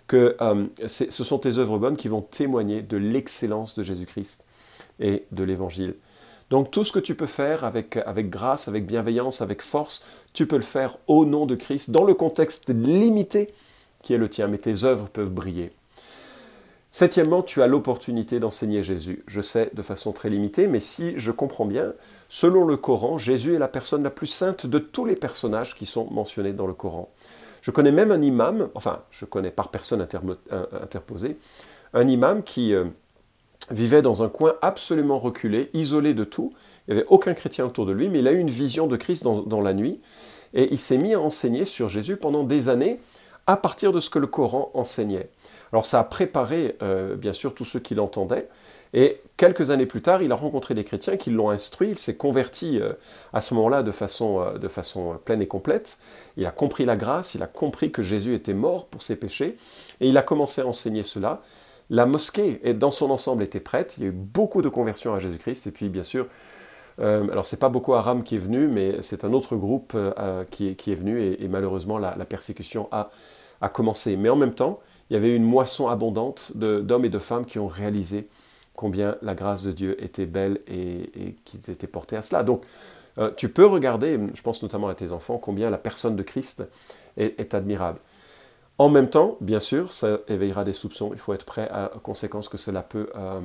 que 0.07 0.37
euh, 0.41 0.65
ce 0.87 1.23
sont 1.23 1.37
tes 1.37 1.57
œuvres 1.57 1.77
bonnes 1.77 1.97
qui 1.97 2.07
vont 2.07 2.21
témoigner 2.21 2.81
de 2.81 2.97
l'excellence 2.97 3.75
de 3.75 3.83
Jésus-Christ 3.83 4.45
et 4.99 5.25
de 5.31 5.43
l'Évangile. 5.43 5.95
Donc 6.49 6.71
tout 6.71 6.85
ce 6.85 6.93
que 6.93 6.99
tu 6.99 7.15
peux 7.15 7.25
faire 7.25 7.65
avec, 7.65 7.97
avec 7.97 8.29
grâce, 8.29 8.67
avec 8.67 8.85
bienveillance, 8.85 9.41
avec 9.41 9.61
force, 9.61 10.03
tu 10.33 10.47
peux 10.47 10.55
le 10.55 10.61
faire 10.61 10.97
au 11.07 11.25
nom 11.25 11.45
de 11.45 11.55
Christ, 11.55 11.91
dans 11.91 12.05
le 12.05 12.13
contexte 12.13 12.69
limité 12.69 13.53
qui 14.01 14.13
est 14.13 14.17
le 14.17 14.29
tien, 14.29 14.47
mais 14.47 14.57
tes 14.57 14.85
œuvres 14.85 15.09
peuvent 15.09 15.31
briller. 15.31 15.71
Septièmement, 16.91 17.43
tu 17.43 17.61
as 17.61 17.67
l'opportunité 17.67 18.39
d'enseigner 18.39 18.81
Jésus. 18.81 19.23
Je 19.27 19.41
sais 19.41 19.69
de 19.73 19.81
façon 19.81 20.13
très 20.13 20.29
limitée, 20.29 20.67
mais 20.67 20.79
si 20.79 21.13
je 21.17 21.31
comprends 21.31 21.65
bien, 21.65 21.93
selon 22.29 22.65
le 22.65 22.77
Coran, 22.77 23.17
Jésus 23.17 23.53
est 23.53 23.59
la 23.59 23.67
personne 23.67 24.03
la 24.03 24.09
plus 24.09 24.27
sainte 24.27 24.65
de 24.65 24.79
tous 24.79 25.05
les 25.05 25.15
personnages 25.15 25.75
qui 25.75 25.85
sont 25.85 26.09
mentionnés 26.09 26.53
dans 26.53 26.65
le 26.65 26.73
Coran. 26.73 27.09
Je 27.67 27.71
connais 27.71 27.91
même 27.91 28.13
un 28.13 28.21
imam, 28.21 28.69
enfin, 28.75 29.01
je 29.11 29.25
connais 29.25 29.51
par 29.51 29.71
personne 29.71 29.99
interposée, 30.01 31.37
un 31.93 32.07
imam 32.07 32.41
qui 32.41 32.73
euh, 32.73 32.85
vivait 33.71 34.01
dans 34.01 34.23
un 34.23 34.29
coin 34.29 34.55
absolument 34.61 35.19
reculé, 35.19 35.69
isolé 35.73 36.13
de 36.13 36.23
tout. 36.23 36.53
Il 36.87 36.93
n'y 36.93 37.01
avait 37.01 37.09
aucun 37.09 37.33
chrétien 37.33 37.65
autour 37.65 37.85
de 37.85 37.91
lui, 37.91 38.07
mais 38.07 38.19
il 38.19 38.27
a 38.29 38.31
eu 38.31 38.39
une 38.39 38.49
vision 38.49 38.87
de 38.87 38.95
Christ 38.95 39.25
dans 39.25 39.59
la 39.59 39.73
nuit. 39.73 39.99
Et 40.53 40.71
il 40.71 40.79
s'est 40.79 40.97
mis 40.97 41.13
à 41.13 41.19
enseigner 41.19 41.65
sur 41.65 41.89
Jésus 41.89 42.15
pendant 42.15 42.45
des 42.45 42.69
années 42.69 43.01
à 43.47 43.57
partir 43.57 43.91
de 43.91 43.99
ce 43.99 44.09
que 44.09 44.19
le 44.19 44.27
Coran 44.27 44.71
enseignait. 44.73 45.29
Alors 45.73 45.85
ça 45.85 45.99
a 45.99 46.05
préparé, 46.05 46.77
euh, 46.81 47.17
bien 47.17 47.33
sûr, 47.33 47.53
tous 47.53 47.65
ceux 47.65 47.81
qui 47.81 47.95
l'entendaient. 47.95 48.47
Et 48.93 49.21
quelques 49.35 49.71
années 49.71 49.85
plus 49.85 50.01
tard, 50.01 50.21
il 50.21 50.31
a 50.31 50.35
rencontré 50.35 50.73
des 50.73 50.83
chrétiens 50.83 51.17
qui 51.17 51.29
l'ont 51.29 51.49
instruit, 51.49 51.89
il 51.89 51.97
s'est 51.97 52.15
converti 52.15 52.79
euh, 52.79 52.93
à 53.33 53.41
ce 53.41 53.53
moment-là 53.55 53.83
de 53.83 53.91
façon, 53.91 54.41
euh, 54.41 54.57
de 54.57 54.67
façon 54.67 55.19
pleine 55.23 55.41
et 55.41 55.47
complète. 55.47 55.97
Il 56.37 56.45
a 56.45 56.51
compris 56.51 56.85
la 56.85 56.95
grâce, 56.95 57.35
il 57.35 57.43
a 57.43 57.47
compris 57.47 57.91
que 57.91 58.01
Jésus 58.01 58.33
était 58.33 58.53
mort 58.53 58.87
pour 58.87 59.01
ses 59.01 59.15
péchés, 59.15 59.57
et 59.99 60.07
il 60.07 60.17
a 60.17 60.21
commencé 60.21 60.61
à 60.61 60.67
enseigner 60.67 61.03
cela. 61.03 61.41
La 61.89 62.05
mosquée, 62.05 62.59
dans 62.73 62.91
son 62.91 63.11
ensemble, 63.11 63.43
était 63.43 63.61
prête. 63.61 63.95
Il 63.97 64.03
y 64.03 64.05
a 64.07 64.09
eu 64.09 64.13
beaucoup 64.13 64.61
de 64.61 64.67
conversions 64.67 65.13
à 65.13 65.19
Jésus-Christ, 65.19 65.67
et 65.67 65.71
puis 65.71 65.87
bien 65.89 66.03
sûr, 66.03 66.27
euh, 66.99 67.29
alors 67.29 67.47
c'est 67.47 67.57
pas 67.57 67.69
Boko 67.69 67.93
Haram 67.93 68.23
qui 68.23 68.35
est 68.35 68.39
venu, 68.39 68.67
mais 68.67 69.01
c'est 69.01 69.23
un 69.23 69.31
autre 69.31 69.55
groupe 69.55 69.95
qui, 70.49 70.67
est, 70.69 70.95
venu, 70.95 71.21
et, 71.21 71.47
malheureusement 71.47 71.97
la, 71.97 72.13
persécution 72.25 72.89
a 72.91 73.69
commencé. 73.69 74.17
Mais 74.17 74.29
en 74.29 74.35
même 74.35 74.53
temps, 74.53 74.79
il 75.09 75.13
y 75.13 75.15
avait 75.17 75.33
une 75.35 75.43
moisson 75.43 75.87
abondante 75.87 76.51
d'hommes 76.55 77.05
et 77.05 77.09
de 77.09 77.19
femmes 77.19 77.45
qui 77.45 77.59
ont 77.59 77.67
réalisé 77.67 78.27
combien 78.77 79.17
la 79.21 79.33
grâce 79.33 79.63
de 79.63 79.73
Dieu 79.73 80.01
était 80.01 80.27
belle 80.27 80.61
et, 80.67 81.35
qu'ils 81.43 81.69
étaient 81.69 81.87
portés 81.87 82.15
à 82.15 82.21
cela. 82.21 82.43
Donc, 82.43 82.63
euh, 83.17 83.31
tu 83.35 83.49
peux 83.49 83.65
regarder, 83.65 84.17
je 84.33 84.41
pense 84.41 84.61
notamment 84.61 84.87
à 84.87 84.95
tes 84.95 85.11
enfants, 85.11 85.39
combien 85.39 85.69
la 85.69 85.79
personne 85.79 86.15
de 86.15 86.23
Christ 86.23 86.63
est, 87.17 87.53
admirable. 87.53 87.99
En 88.77 88.89
même 88.89 89.09
temps, 89.09 89.37
bien 89.41 89.59
sûr, 89.59 89.91
ça 89.91 90.19
éveillera 90.27 90.63
des 90.63 90.73
soupçons. 90.73 91.09
Il 91.11 91.17
faut 91.17 91.33
être 91.33 91.45
prêt 91.45 91.69
aux 91.95 91.99
conséquences 91.99 92.47
que 92.47 92.57
cela 92.57 92.83
peut 92.83 93.09
euh, 93.15 93.41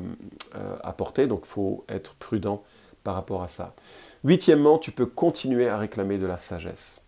euh, 0.55 0.77
apporter. 0.85 1.27
Donc, 1.27 1.41
il 1.45 1.49
faut 1.49 1.85
être 1.89 2.15
prudent 2.17 2.63
par 3.03 3.15
rapport 3.15 3.43
à 3.43 3.49
ça. 3.49 3.75
Huitièmement, 4.25 4.77
tu 4.77 4.93
peux 4.93 5.07
continuer 5.07 5.67
à 5.67 5.79
réclamer 5.79 6.19
de 6.19 6.27
la 6.27 6.37
sagesse. 6.37 7.01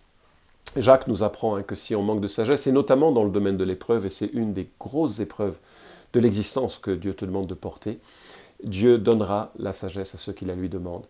Jacques 0.78 1.06
nous 1.06 1.22
apprend 1.22 1.56
hein, 1.56 1.62
que 1.62 1.74
si 1.74 1.94
on 1.94 2.02
manque 2.02 2.22
de 2.22 2.26
sagesse, 2.26 2.66
et 2.66 2.72
notamment 2.72 3.12
dans 3.12 3.24
le 3.24 3.30
domaine 3.30 3.58
de 3.58 3.64
l'épreuve, 3.64 4.06
et 4.06 4.10
c'est 4.10 4.32
une 4.32 4.54
des 4.54 4.70
grosses 4.80 5.20
épreuves 5.20 5.58
de 6.14 6.20
l'existence 6.20 6.78
que 6.78 6.92
Dieu 6.92 7.12
te 7.14 7.24
demande 7.24 7.46
de 7.46 7.54
porter, 7.54 7.98
Dieu 8.62 8.98
donnera 8.98 9.52
la 9.58 9.72
sagesse 9.72 10.14
à 10.14 10.18
ceux 10.18 10.32
qui 10.32 10.46
la 10.46 10.54
lui 10.54 10.68
demandent. 10.68 11.06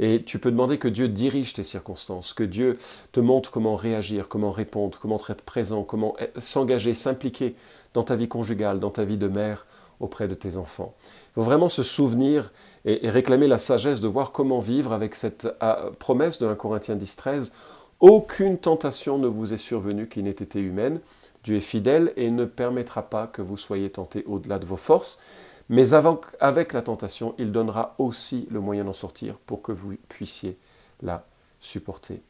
Et 0.00 0.24
tu 0.24 0.38
peux 0.38 0.50
demander 0.50 0.78
que 0.78 0.88
Dieu 0.88 1.08
dirige 1.08 1.52
tes 1.52 1.62
circonstances, 1.62 2.32
que 2.32 2.42
Dieu 2.42 2.78
te 3.12 3.20
montre 3.20 3.50
comment 3.50 3.76
réagir, 3.76 4.26
comment 4.28 4.50
répondre, 4.50 4.98
comment 5.00 5.20
être 5.28 5.42
présent, 5.42 5.84
comment 5.84 6.16
s'engager, 6.38 6.94
s'impliquer 6.94 7.54
dans 7.94 8.02
ta 8.02 8.16
vie 8.16 8.28
conjugale, 8.28 8.80
dans 8.80 8.90
ta 8.90 9.04
vie 9.04 9.18
de 9.18 9.28
mère 9.28 9.66
auprès 10.00 10.26
de 10.26 10.34
tes 10.34 10.56
enfants. 10.56 10.94
Il 11.04 11.34
faut 11.34 11.42
vraiment 11.42 11.68
se 11.68 11.82
souvenir 11.82 12.52
et, 12.84 13.08
réclamer 13.10 13.46
la 13.46 13.58
sagesse 13.58 14.00
de 14.00 14.08
voir 14.08 14.32
comment 14.32 14.60
vivre 14.60 14.92
avec 14.92 15.14
cette 15.14 15.46
ah, 15.60 15.90
promesse 15.98 16.38
de 16.38 16.46
1 16.46 16.54
Corinthiens 16.54 16.96
10, 16.96 17.16
13 17.16 17.52
aucune 18.00 18.58
tentation 18.58 19.18
ne 19.18 19.26
vous 19.26 19.52
est 19.52 19.58
survenue 19.58 20.08
qui 20.08 20.22
n'ait 20.22 20.30
été 20.30 20.60
humaine. 20.60 21.00
Dieu 21.44 21.56
est 21.56 21.60
fidèle 21.60 22.12
et 22.16 22.30
ne 22.30 22.44
permettra 22.44 23.02
pas 23.02 23.26
que 23.26 23.42
vous 23.42 23.56
soyez 23.56 23.90
tentés 23.90 24.24
au-delà 24.26 24.58
de 24.58 24.66
vos 24.66 24.76
forces. 24.76 25.20
Mais 25.68 25.92
avec 26.40 26.72
la 26.72 26.82
tentation, 26.82 27.34
il 27.38 27.52
donnera 27.52 27.94
aussi 27.98 28.48
le 28.50 28.60
moyen 28.60 28.84
d'en 28.84 28.92
sortir 28.92 29.36
pour 29.46 29.60
que 29.60 29.72
vous 29.72 29.96
puissiez 30.08 30.58
la 31.02 31.26
supporter. 31.60 32.22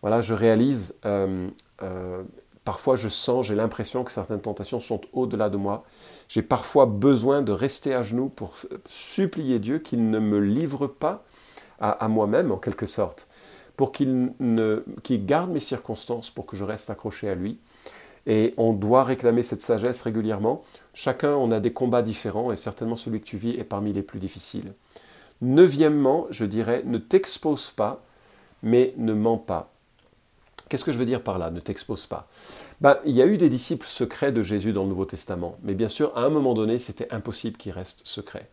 Voilà, 0.00 0.20
je 0.20 0.34
réalise, 0.34 0.96
euh, 1.04 1.48
euh, 1.82 2.22
parfois 2.64 2.94
je 2.94 3.08
sens, 3.08 3.46
j'ai 3.46 3.54
l'impression 3.54 4.04
que 4.04 4.12
certaines 4.12 4.40
tentations 4.40 4.80
sont 4.80 5.00
au-delà 5.12 5.48
de 5.48 5.56
moi. 5.56 5.84
J'ai 6.28 6.42
parfois 6.42 6.86
besoin 6.86 7.42
de 7.42 7.52
rester 7.52 7.94
à 7.94 8.02
genoux 8.02 8.28
pour 8.28 8.56
supplier 8.86 9.58
Dieu 9.58 9.78
qu'il 9.78 10.10
ne 10.10 10.18
me 10.18 10.38
livre 10.38 10.86
pas 10.86 11.24
à 11.80 12.06
moi-même, 12.06 12.52
en 12.52 12.58
quelque 12.58 12.86
sorte 12.86 13.26
pour 13.76 13.92
qu'il 13.92 15.26
garde 15.26 15.50
mes 15.50 15.60
circonstances, 15.60 16.30
pour 16.30 16.46
que 16.46 16.56
je 16.56 16.64
reste 16.64 16.90
accroché 16.90 17.28
à 17.28 17.34
lui. 17.34 17.58
Et 18.26 18.54
on 18.56 18.72
doit 18.72 19.04
réclamer 19.04 19.42
cette 19.42 19.62
sagesse 19.62 20.02
régulièrement. 20.02 20.62
Chacun, 20.94 21.32
on 21.34 21.50
a 21.50 21.60
des 21.60 21.72
combats 21.72 22.02
différents, 22.02 22.52
et 22.52 22.56
certainement 22.56 22.96
celui 22.96 23.20
que 23.20 23.26
tu 23.26 23.36
vis 23.36 23.58
est 23.58 23.64
parmi 23.64 23.92
les 23.92 24.02
plus 24.02 24.20
difficiles. 24.20 24.74
Neuvièmement, 25.40 26.28
je 26.30 26.44
dirais, 26.44 26.82
ne 26.84 26.98
t'expose 26.98 27.70
pas, 27.70 28.04
mais 28.62 28.94
ne 28.96 29.12
mens 29.12 29.38
pas. 29.38 29.72
Qu'est-ce 30.68 30.84
que 30.84 30.92
je 30.92 30.98
veux 30.98 31.04
dire 31.04 31.22
par 31.22 31.38
là, 31.38 31.50
ne 31.50 31.60
t'expose 31.60 32.06
pas? 32.06 32.28
Ben, 32.80 32.96
Il 33.04 33.14
y 33.14 33.20
a 33.20 33.26
eu 33.26 33.36
des 33.36 33.50
disciples 33.50 33.86
secrets 33.86 34.32
de 34.32 34.40
Jésus 34.40 34.72
dans 34.72 34.84
le 34.84 34.88
Nouveau 34.88 35.04
Testament, 35.04 35.58
mais 35.62 35.74
bien 35.74 35.90
sûr, 35.90 36.16
à 36.16 36.22
un 36.22 36.30
moment 36.30 36.54
donné, 36.54 36.78
c'était 36.78 37.12
impossible 37.12 37.58
qu'ils 37.58 37.72
restent 37.72 38.00
secrets. 38.04 38.48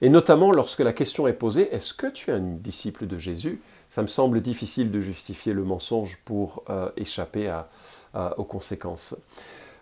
Et 0.00 0.08
notamment 0.08 0.52
lorsque 0.52 0.80
la 0.80 0.94
question 0.94 1.26
est 1.28 1.34
posée, 1.34 1.68
est-ce 1.74 1.92
que 1.92 2.06
tu 2.06 2.30
es 2.30 2.32
un 2.32 2.40
disciple 2.40 3.06
de 3.06 3.18
Jésus? 3.18 3.60
Ça 3.90 4.00
me 4.00 4.06
semble 4.06 4.40
difficile 4.40 4.90
de 4.90 5.00
justifier 5.00 5.52
le 5.52 5.64
mensonge 5.64 6.18
pour 6.24 6.62
euh, 6.70 6.88
échapper 6.96 7.48
aux 8.14 8.44
conséquences. 8.44 9.16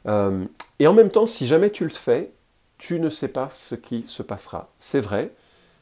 Euh, 0.07 0.45
et 0.79 0.87
en 0.87 0.95
même 0.95 1.11
temps, 1.11 1.27
si 1.27 1.47
jamais 1.47 1.71
tu 1.71 1.85
le 1.85 1.91
fais, 1.91 2.33
tu 2.79 3.01
ne 3.01 3.09
sais 3.09 3.29
pas 3.29 3.49
ce 3.51 3.75
qui 3.75 4.03
se 4.07 4.23
passera. 4.23 4.69
C'est 4.79 5.01
vrai, 5.01 5.33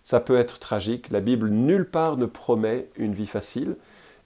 ça 0.05 0.21
peut 0.21 0.37
être 0.37 0.59
tragique. 0.59 1.11
La 1.11 1.21
Bible 1.21 1.49
nulle 1.51 1.89
part 1.89 2.17
ne 2.17 2.27
promet 2.27 2.89
une 2.97 3.13
vie 3.13 3.27
facile. 3.27 3.77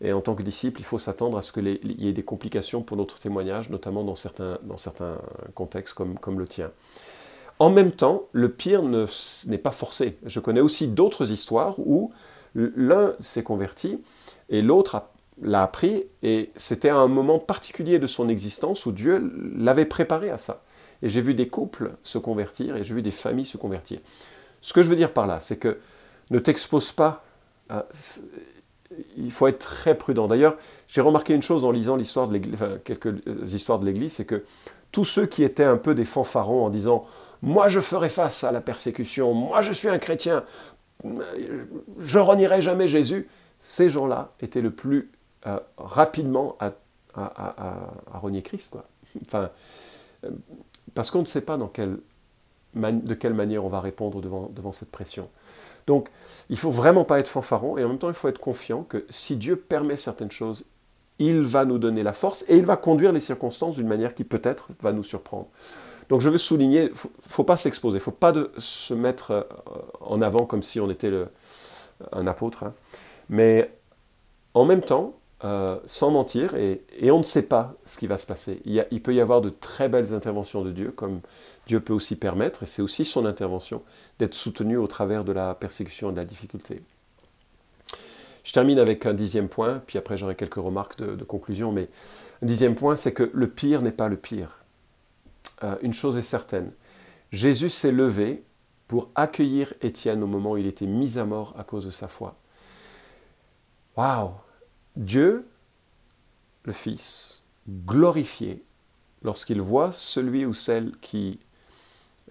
Et 0.03 0.12
en 0.12 0.21
tant 0.21 0.35
que 0.35 0.43
disciple, 0.43 0.81
il 0.81 0.85
faut 0.85 0.99
s'attendre 0.99 1.37
à 1.37 1.43
ce 1.43 1.53
qu'il 1.53 1.67
y 1.67 2.09
ait 2.09 2.12
des 2.12 2.23
complications 2.23 2.83
pour 2.83 2.97
notre 2.97 3.19
témoignage, 3.19 3.69
notamment 3.69 4.03
dans 4.03 4.15
certains, 4.15 4.59
dans 4.62 4.79
certains 4.79 5.19
contextes 5.55 5.93
comme, 5.93 6.19
comme 6.19 6.39
le 6.39 6.47
tien. 6.47 6.71
En 7.59 7.69
même 7.69 7.93
temps, 7.93 8.23
le 8.33 8.50
pire 8.50 8.83
n'est 8.83 9.59
pas 9.59 9.73
forcé. 9.73 10.17
Je 10.25 10.41
connais 10.41 10.62
aussi 10.62 10.89
d'autres 10.89 11.33
histoires 11.33 11.79
où 11.79 12.12
L'un 12.55 13.15
s'est 13.21 13.43
converti 13.43 13.99
et 14.49 14.62
l'autre 14.62 15.03
l'a 15.42 15.62
appris 15.62 16.04
et 16.23 16.50
c'était 16.56 16.90
un 16.90 17.09
moment 17.09 17.38
particulier 17.38 17.99
de 17.99 18.06
son 18.06 18.28
existence 18.28 18.87
où 18.87 18.92
Dieu 18.92 19.32
l'avait 19.56 19.85
préparé 19.85 20.30
à 20.30 20.38
ça. 20.38 20.62
Et 21.02 21.09
j'ai 21.09 21.20
vu 21.20 21.35
des 21.35 21.49
couples 21.49 21.92
se 22.02 22.18
convertir 22.18 22.76
et 22.76 22.85
j'ai 22.85 22.94
vu 22.94 23.02
des 23.02 23.11
familles 23.11 23.47
se 23.47 23.56
convertir. 23.56 24.00
Ce 24.61 24.73
que 24.73 24.82
je 24.82 24.90
veux 24.90 24.97
dire 24.97 25.12
par 25.12 25.26
là, 25.26 25.40
c'est 25.40 25.56
que 25.56 25.78
ne 26.30 26.38
t'expose 26.38 26.92
pas. 26.92 27.25
il 29.16 29.30
faut 29.30 29.47
être 29.47 29.59
très 29.59 29.97
prudent. 29.97 30.26
D'ailleurs, 30.26 30.56
j'ai 30.88 31.00
remarqué 31.00 31.35
une 31.35 31.42
chose 31.42 31.64
en 31.64 31.70
lisant 31.70 31.97
l'histoire 31.97 32.28
de 32.28 32.38
quelques 32.78 33.14
histoires 33.52 33.78
de 33.78 33.87
l'Église, 33.87 34.14
c'est 34.14 34.25
que 34.25 34.44
tous 34.92 35.04
ceux 35.04 35.26
qui 35.26 35.44
étaient 35.44 35.64
un 35.64 35.76
peu 35.76 35.94
des 35.94 36.04
fanfarons 36.04 36.64
en 36.64 36.70
disant 36.70 37.06
moi 37.42 37.68
je 37.68 37.80
ferai 37.80 38.09
face 38.09 38.44
à 38.44 38.52
la 38.52 38.61
persécution, 38.61 39.32
moi 39.32 39.62
je 39.62 39.73
suis 39.73 39.88
un 39.88 39.99
chrétien, 39.99 40.44
je 41.99 42.18
renierai 42.18 42.61
jamais 42.61 42.88
Jésus, 42.88 43.28
ces 43.61 43.88
gens-là 43.88 44.32
étaient 44.40 44.61
le 44.61 44.70
plus 44.70 45.11
euh, 45.47 45.59
rapidement 45.78 46.56
à, 46.61 46.73
renier 48.12 48.42
Christ. 48.42 48.70
Quoi. 48.70 48.85
Enfin, 49.26 49.50
euh, 50.25 50.30
parce 50.94 51.11
qu'on 51.11 51.20
ne 51.20 51.26
sait 51.26 51.40
pas 51.40 51.56
dans 51.56 51.70
de 52.75 53.14
quelle 53.14 53.35
manière 53.35 53.64
on 53.64 53.68
va 53.68 53.80
répondre 53.80 54.20
devant, 54.20 54.50
devant 54.54 54.73
cette 54.73 54.90
pression. 54.90 55.28
Donc, 55.87 56.09
il 56.49 56.52
ne 56.52 56.59
faut 56.59 56.70
vraiment 56.70 57.04
pas 57.04 57.18
être 57.18 57.28
fanfaron 57.28 57.78
et 57.78 57.85
en 57.85 57.88
même 57.88 57.99
temps, 57.99 58.09
il 58.09 58.14
faut 58.14 58.28
être 58.28 58.38
confiant 58.38 58.82
que 58.82 59.04
si 59.11 59.37
Dieu 59.37 59.56
permet 59.56 59.97
certaines 59.97 60.30
choses, 60.30 60.66
il 61.18 61.40
va 61.42 61.64
nous 61.64 61.78
donner 61.78 62.02
la 62.02 62.12
force 62.12 62.44
et 62.49 62.56
il 62.56 62.64
va 62.64 62.76
conduire 62.76 63.12
les 63.12 63.20
circonstances 63.20 63.76
d'une 63.76 63.88
manière 63.88 64.14
qui 64.14 64.25
peut-être 64.25 64.68
va 64.82 64.92
nous 64.92 65.02
surprendre. 65.02 65.49
Donc 66.09 66.20
je 66.20 66.28
veux 66.28 66.38
souligner, 66.38 66.85
il 66.85 66.90
ne 66.90 67.28
faut 67.28 67.44
pas 67.44 67.56
s'exposer, 67.56 67.97
il 67.97 68.00
ne 68.00 68.04
faut 68.04 68.11
pas 68.11 68.32
se 68.59 68.94
mettre 68.94 69.30
euh, 69.30 69.42
en 70.00 70.23
avant 70.23 70.44
comme 70.44 70.62
si 70.62 70.80
on 70.80 70.90
était 70.90 71.12
un 72.12 72.26
apôtre, 72.26 72.64
hein. 72.64 72.75
mais 73.28 73.73
en 74.54 74.64
même 74.64 74.80
temps, 74.80 75.14
euh, 75.42 75.78
sans 75.87 76.11
mentir, 76.11 76.54
et, 76.54 76.82
on 77.11 77.18
ne 77.18 77.23
sait 77.25 77.47
pas 77.47 77.75
ce 77.87 77.97
qui 77.97 78.06
va 78.06 78.18
se 78.18 78.26
passer. 78.26 78.61
Il, 78.64 79.02
peut 79.02 79.14
y 79.14 79.20
avoir 79.20 79.40
de 79.40 79.49
très 79.49 79.88
belles 79.88 80.12
interventions 80.12 80.62
de 80.62 80.70
Dieu, 80.70 80.90
comme 80.90 81.20
Dieu 81.66 81.80
peut 81.80 81.94
aussi 81.94 82.16
permettre, 82.16 82.62
et 82.62 82.66
c'est 82.66 82.82
aussi 82.82 83.04
son 83.04 83.25
intervention, 83.25 83.82
d'être 84.18 84.35
soutenu 84.35 84.76
au 84.76 84.87
travers 84.87 85.25
de 85.25 85.32
la 85.32 85.54
persécution 85.54 86.11
et 86.11 86.12
de 86.12 86.18
la 86.18 86.25
difficulté. 86.25 86.82
Je 88.44 88.52
termine 88.52 88.78
avec 88.78 89.06
un 89.06 89.14
dixième 89.14 89.49
point, 89.49 89.82
puis 89.87 89.99
après 89.99 90.18
j'aurai 90.18 90.35
quelques 90.35 90.54
remarques 90.54 90.99
de 90.99 91.25
conclusion, 91.25 91.73
mais 91.73 91.88
un 92.42 92.47
dixième 92.47 92.75
point, 92.75 92.97
c'est 92.97 93.12
que 93.12 93.30
le 93.32 93.49
pire 93.49 93.82
n'est 93.82 93.92
pas 93.92 94.09
le 94.09 94.16
pire. 94.16 94.59
euh, 95.62 95.76
une 95.82 95.94
chose 95.94 96.16
est 96.16 96.23
certaine. 96.23 96.73
Jésus 97.32 97.70
s'est 97.70 97.92
levé 97.92 98.42
pour 98.88 99.09
accueillir 99.14 99.73
Étienne 99.82 100.23
au 100.23 100.26
moment 100.26 100.52
où 100.52 100.56
il 100.56 100.66
était 100.66 100.87
mis 100.87 101.18
à 101.18 101.25
mort 101.25 101.54
à 101.59 101.64
cause 101.64 101.87
de 101.87 101.90
sa 101.90 102.09
foi. 102.09 102.35
Waouh 103.97 104.32
Dieu, 104.97 105.47
le 106.64 106.73
Fils, 106.73 107.44
glorifié 107.68 108.62
lorsqu'il 109.23 109.61
voit 109.61 109.92
celui 109.92 110.44
ou 110.44 110.54
celle 110.54 110.92
qui 111.00 111.40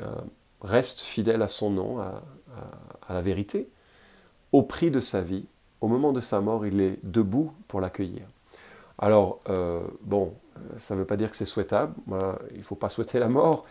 euh, 0.01 0.13
reste 0.61 0.99
fidèle 0.99 1.41
à 1.41 1.47
son 1.47 1.69
nom, 1.69 1.99
à, 1.99 2.23
la 3.09 3.21
vérité, 3.21 3.69
au 4.51 4.61
prix 4.61 4.91
de 4.91 4.99
sa 4.99 5.21
vie, 5.21 5.45
au 5.81 5.87
moment 5.87 6.11
de 6.11 6.19
sa 6.19 6.41
mort, 6.41 6.65
il 6.65 6.81
est 6.81 6.99
debout 7.03 7.53
pour 7.67 7.81
l'accueillir. 7.81 8.27
Alors, 8.97 9.39
euh, 9.49 9.81
bon, 10.01 10.33
ça 10.77 10.93
ne 10.93 10.99
veut 10.99 11.05
pas 11.05 11.15
dire 11.15 11.31
que 11.31 11.37
c'est 11.37 11.45
souhaitable, 11.45 11.93
il 12.51 12.57
ne 12.57 12.63
faut 12.63 12.75
pas 12.75 12.89
souhaiter 12.89 13.17
la 13.17 13.29
mort, 13.29 13.65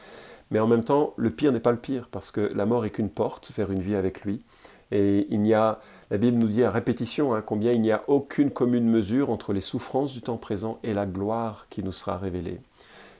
mais 0.50 0.59
en 0.59 0.66
même 0.66 0.85
temps, 0.85 1.12
le 1.16 1.30
pire 1.30 1.52
n'est 1.52 1.61
pas 1.61 1.73
le 1.73 1.78
pire, 1.78 2.09
parce 2.11 2.30
que 2.30 2.40
la 2.40 2.66
mort 2.66 2.85
est 2.85 2.90
qu'une 2.90 3.11
porte 3.11 3.52
vers 3.57 3.71
une 3.71 3.80
vie 3.80 3.95
avec 3.95 4.23
lui. 4.23 4.42
Et 4.90 5.26
il 5.30 5.40
n'y 5.40 5.54
a, 5.54 5.80
la 6.11 6.18
Bible 6.18 6.38
nous 6.38 6.49
dit 6.49 6.64
à 6.64 6.71
répétition 6.71 7.35
hein, 7.35 7.42
combien 7.45 7.73
il 7.73 7.80
n'y 7.80 7.92
a 7.92 8.02
aucune 8.09 8.50
commune 8.50 8.88
mesure 8.88 9.30
entre 9.30 9.52
les 9.52 9.61
souffrances 9.61 10.12
du 10.12 10.23
temps 10.23 10.37
présent 10.37 10.78
et 10.83 10.95
la 10.95 11.07
gloire 11.07 11.66
qui 11.68 11.83
nous 11.83 11.92
sera 11.92 12.16
révélée. 12.16 12.61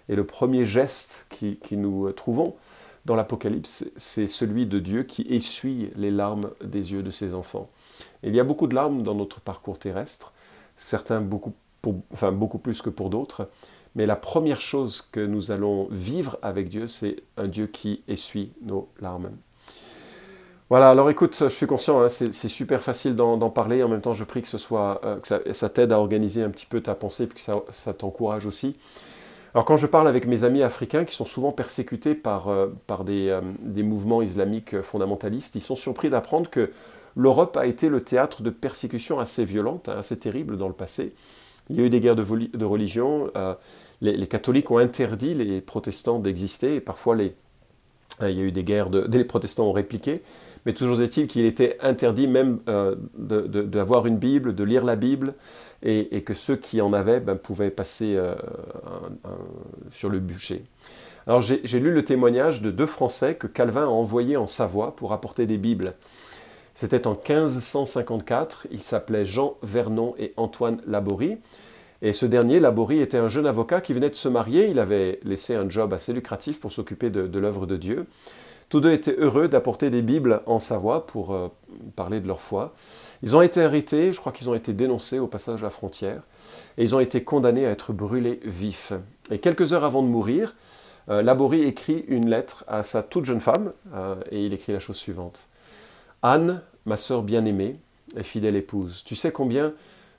Et 0.09 0.17
le 0.17 0.25
premier 0.25 0.65
geste 0.65 1.27
qui, 1.29 1.59
nous 1.77 2.11
trouvons 2.13 2.55
dans 3.05 3.15
l'Apocalypse, 3.15 3.91
c'est 3.97 4.27
celui 4.27 4.67
de 4.67 4.79
Dieu 4.79 5.03
qui 5.03 5.27
essuie 5.29 5.91
les 5.97 6.11
larmes 6.11 6.51
des 6.65 6.93
yeux 6.93 7.03
de 7.03 7.11
ses 7.11 7.35
enfants. 7.35 7.69
il 8.23 8.35
y 8.35 8.41
a 8.41 8.45
beaucoup 8.45 8.67
de 8.67 8.75
larmes 8.75 9.03
dans 9.03 9.15
notre 9.15 9.41
parcours 9.41 9.79
terrestre, 9.79 10.33
certains 10.77 11.21
beaucoup, 11.21 11.53
enfin, 12.13 12.33
beaucoup 12.33 12.59
plus 12.59 12.81
que 12.81 12.91
pour 12.91 13.11
d'autres, 13.11 13.51
mais 13.95 14.07
la 14.07 14.17
première 14.17 14.61
chose 14.61 15.03
que 15.03 15.21
nous 15.21 15.51
allons 15.51 15.89
vivre 15.91 16.39
avec 16.43 16.69
Dieu, 16.69 16.89
c'est 16.89 17.17
un 17.37 17.49
Dieu 17.49 17.67
qui 17.67 18.03
essuie 18.09 18.53
nos 18.63 18.89
larmes. 19.01 19.31
Voilà, 20.71 20.91
alors 20.91 21.09
écoute, 21.09 21.35
je 21.35 21.49
suis 21.49 21.67
conscient, 21.67 22.03
hein, 22.03 22.11
c'est 22.11 22.33
super 22.49 22.83
facile 22.83 23.17
d'en 23.17 23.39
parler, 23.49 23.83
en 23.83 23.89
même 23.89 24.03
temps 24.03 24.13
je 24.13 24.25
prie 24.25 24.43
que, 24.43 24.49
ce 24.49 24.59
soit, 24.59 25.01
euh, 25.03 25.19
ça, 25.53 25.69
t'aide 25.71 25.93
à 25.93 25.99
organiser 25.99 26.43
un 26.43 26.51
petit 26.51 26.67
peu 26.67 26.83
ta 26.83 26.95
pensée, 26.95 27.25
et 27.25 27.27
que 27.27 27.41
ça, 27.41 27.95
t'encourage 27.95 28.45
aussi. 28.45 28.77
Alors 29.55 29.65
quand 29.65 29.79
je 29.79 29.87
parle 29.87 30.07
avec 30.09 30.27
mes 30.27 30.45
amis 30.45 30.63
africains 30.63 31.07
qui 31.07 31.15
sont 31.15 31.25
souvent 31.25 31.53
persécutés 31.53 32.15
par, 32.15 32.49
euh, 32.49 32.67
euh, 32.91 33.41
des, 33.61 33.83
mouvements 33.83 34.21
islamiques 34.21 34.83
fondamentalistes, 34.83 35.55
ils 35.55 35.63
sont 35.63 35.75
surpris 35.75 36.11
d'apprendre 36.11 36.51
que 36.51 36.71
l'Europe 37.17 37.57
a 37.57 37.65
été 37.65 37.89
le 37.89 38.05
théâtre 38.05 38.43
de 38.43 38.51
persécutions 38.51 39.19
assez 39.19 39.47
violentes, 39.47 39.89
hein, 39.89 39.97
assez 39.99 40.19
terribles 40.19 40.59
dans 40.59 40.69
le 40.69 40.75
passé. 40.75 41.15
Il 41.71 41.77
y 41.77 41.81
a 41.81 41.87
eu 41.87 41.91
des 41.91 42.01
guerres 42.01 42.17
de, 42.17 42.25
de 42.25 42.65
religion, 42.67 43.31
les, 44.03 44.27
catholiques 44.27 44.71
ont 44.71 44.79
interdit 44.79 45.35
les 45.35 45.63
protestants 45.63 46.19
d'exister, 46.19 46.77
et 46.77 46.81
parfois 46.81 47.17
les, 47.17 47.35
il 48.23 48.39
y 48.39 48.41
a 48.41 48.45
eu 48.45 48.53
des 48.53 48.65
guerres, 48.65 48.91
de, 48.91 49.07
les 49.11 49.25
protestants 49.25 49.67
ont 49.67 49.73
répliqué, 49.73 50.23
mais 50.67 50.73
toujours 50.73 51.01
est-il 51.01 51.29
qu'il 51.29 51.45
était 51.47 51.77
interdit 51.81 52.27
même 52.27 52.59
euh, 52.69 52.97
d'avoir 53.17 54.07
une 54.07 54.19
Bible, 54.19 54.55
de 54.55 54.65
lire 54.65 54.85
la 54.85 54.97
Bible, 54.97 55.35
et, 55.83 56.23
que 56.23 56.35
ceux 56.35 56.57
qui 56.57 56.81
en 56.81 56.93
avaient 56.93 57.21
ben, 57.21 57.37
pouvaient 57.37 57.71
passer 57.71 58.17
euh, 58.17 58.35
sur 59.93 60.09
le 60.09 60.19
bûcher. 60.19 60.65
Alors 61.27 61.43
j'ai 61.43 61.81
lu 61.81 61.93
le 61.93 62.05
témoignage 62.05 62.63
de 62.63 62.71
deux 62.71 62.87
Français 62.87 63.35
que 63.35 63.47
Calvin 63.47 63.85
a 63.85 63.89
envoyés 63.89 64.39
en 64.39 64.47
Savoie 64.47 64.97
pour 64.97 65.13
apporter 65.13 65.47
des 65.47 65.59
Bibles. 65.59 65.95
C'était 66.75 67.07
en 67.07 67.13
1554, 67.13 68.69
ils 68.71 68.83
s'appelaient 68.83 69.27
Jean 69.27 69.57
Vernon 69.63 70.15
et 70.19 70.33
Antoine 70.37 70.81
Laborie. 70.87 71.39
Et 72.01 72.13
ce 72.13 72.27
dernier, 72.27 72.61
Laborie, 72.61 73.01
était 73.01 73.19
un 73.19 73.29
jeune 73.29 73.47
avocat 73.47 73.81
qui 73.81 73.93
venait 73.93 74.11
de 74.11 74.15
se 74.15 74.29
marier. 74.29 74.69
Il 74.69 74.79
avait 74.79 75.19
laissé 75.25 75.55
un 75.55 75.69
job 75.69 75.93
assez 75.93 76.13
lucratif 76.13 76.61
pour 76.61 76.71
s'occuper 76.71 77.11
de, 77.11 77.39
l'œuvre 77.39 77.67
de 77.67 77.77
Dieu. 77.77 78.07
Tous 78.69 78.81
deux 78.81 78.93
étaient 78.93 79.17
heureux 79.19 79.49
d'apporter 79.49 79.91
des 79.91 80.03
Bibles 80.03 80.43
en 80.47 80.59
Savoie 80.59 81.07
pour 81.07 81.33
euh, 81.33 81.49
parler 81.97 82.21
de 82.21 82.29
leur 82.29 82.41
foi. 82.41 82.75
Ils 83.23 83.35
ont 83.35 83.41
été 83.41 83.63
arrêtés, 83.63 84.13
je 84.13 84.21
crois 84.21 84.31
qu'ils 84.31 84.51
ont 84.51 84.55
été 84.55 84.75
dénoncés 84.75 85.19
au 85.19 85.27
passage 85.27 85.61
de 85.61 85.65
la 85.65 85.71
frontière, 85.71 86.21
et 86.77 86.83
ils 86.83 86.95
ont 86.95 87.01
été 87.01 87.25
condamnés 87.25 87.67
à 87.67 87.71
être 87.71 87.93
brûlés 87.93 88.41
vifs. 88.45 88.93
Et 89.31 89.39
quelques 89.39 89.73
heures 89.73 89.85
avant 89.85 90.03
de 90.03 90.09
mourir, 90.09 90.55
euh, 91.09 91.23
Laborie 91.23 91.63
écrit 91.63 92.05
une 92.09 92.29
lettre 92.29 92.65
à 92.69 92.83
sa 92.83 93.03
toute 93.03 93.25
jeune 93.25 93.41
femme, 93.41 93.73
euh, 93.95 94.17
et 94.31 94.45
il 94.45 94.53
écrit 94.53 94.73
la 94.73 94.81
chose 94.81 94.97
suivante. 94.97 95.41
Anne, 96.23 96.61
ma 96.85 96.99
sœur 96.99 97.23
bien-aimée 97.23 97.77
et 98.17 98.23
fidèle 98.23 98.57
épouse, 98.57 99.03
tu 99.05 99.17
sais 99.17 99.33
combien 99.33 99.73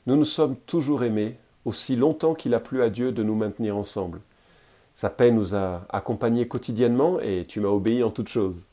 nous 0.08 0.16
nous 0.16 0.26
sommes 0.26 0.56
toujours 0.66 1.04
aimés 1.04 1.38
aussi 1.70 1.96
longtemps 1.96 2.34
qu'il 2.34 2.56
a 2.56 2.60
plu 2.60 2.82
à 2.82 2.90
Dieu 2.90 3.12
de 3.12 3.24
nous 3.24 3.36
maintenir 3.36 3.78
ensemble. 3.78 4.22
Sa 4.96 5.10
paix 5.10 5.32
nous 5.32 5.56
a 5.56 5.86
accompagnés 5.90 6.48
quotidiennement 6.48 7.20
et 7.22 7.46
tu 7.48 7.62
m'as 7.62 7.70
obéi 7.70 8.04
en 8.04 8.10
toutes 8.10 8.28
choses. 8.28 8.64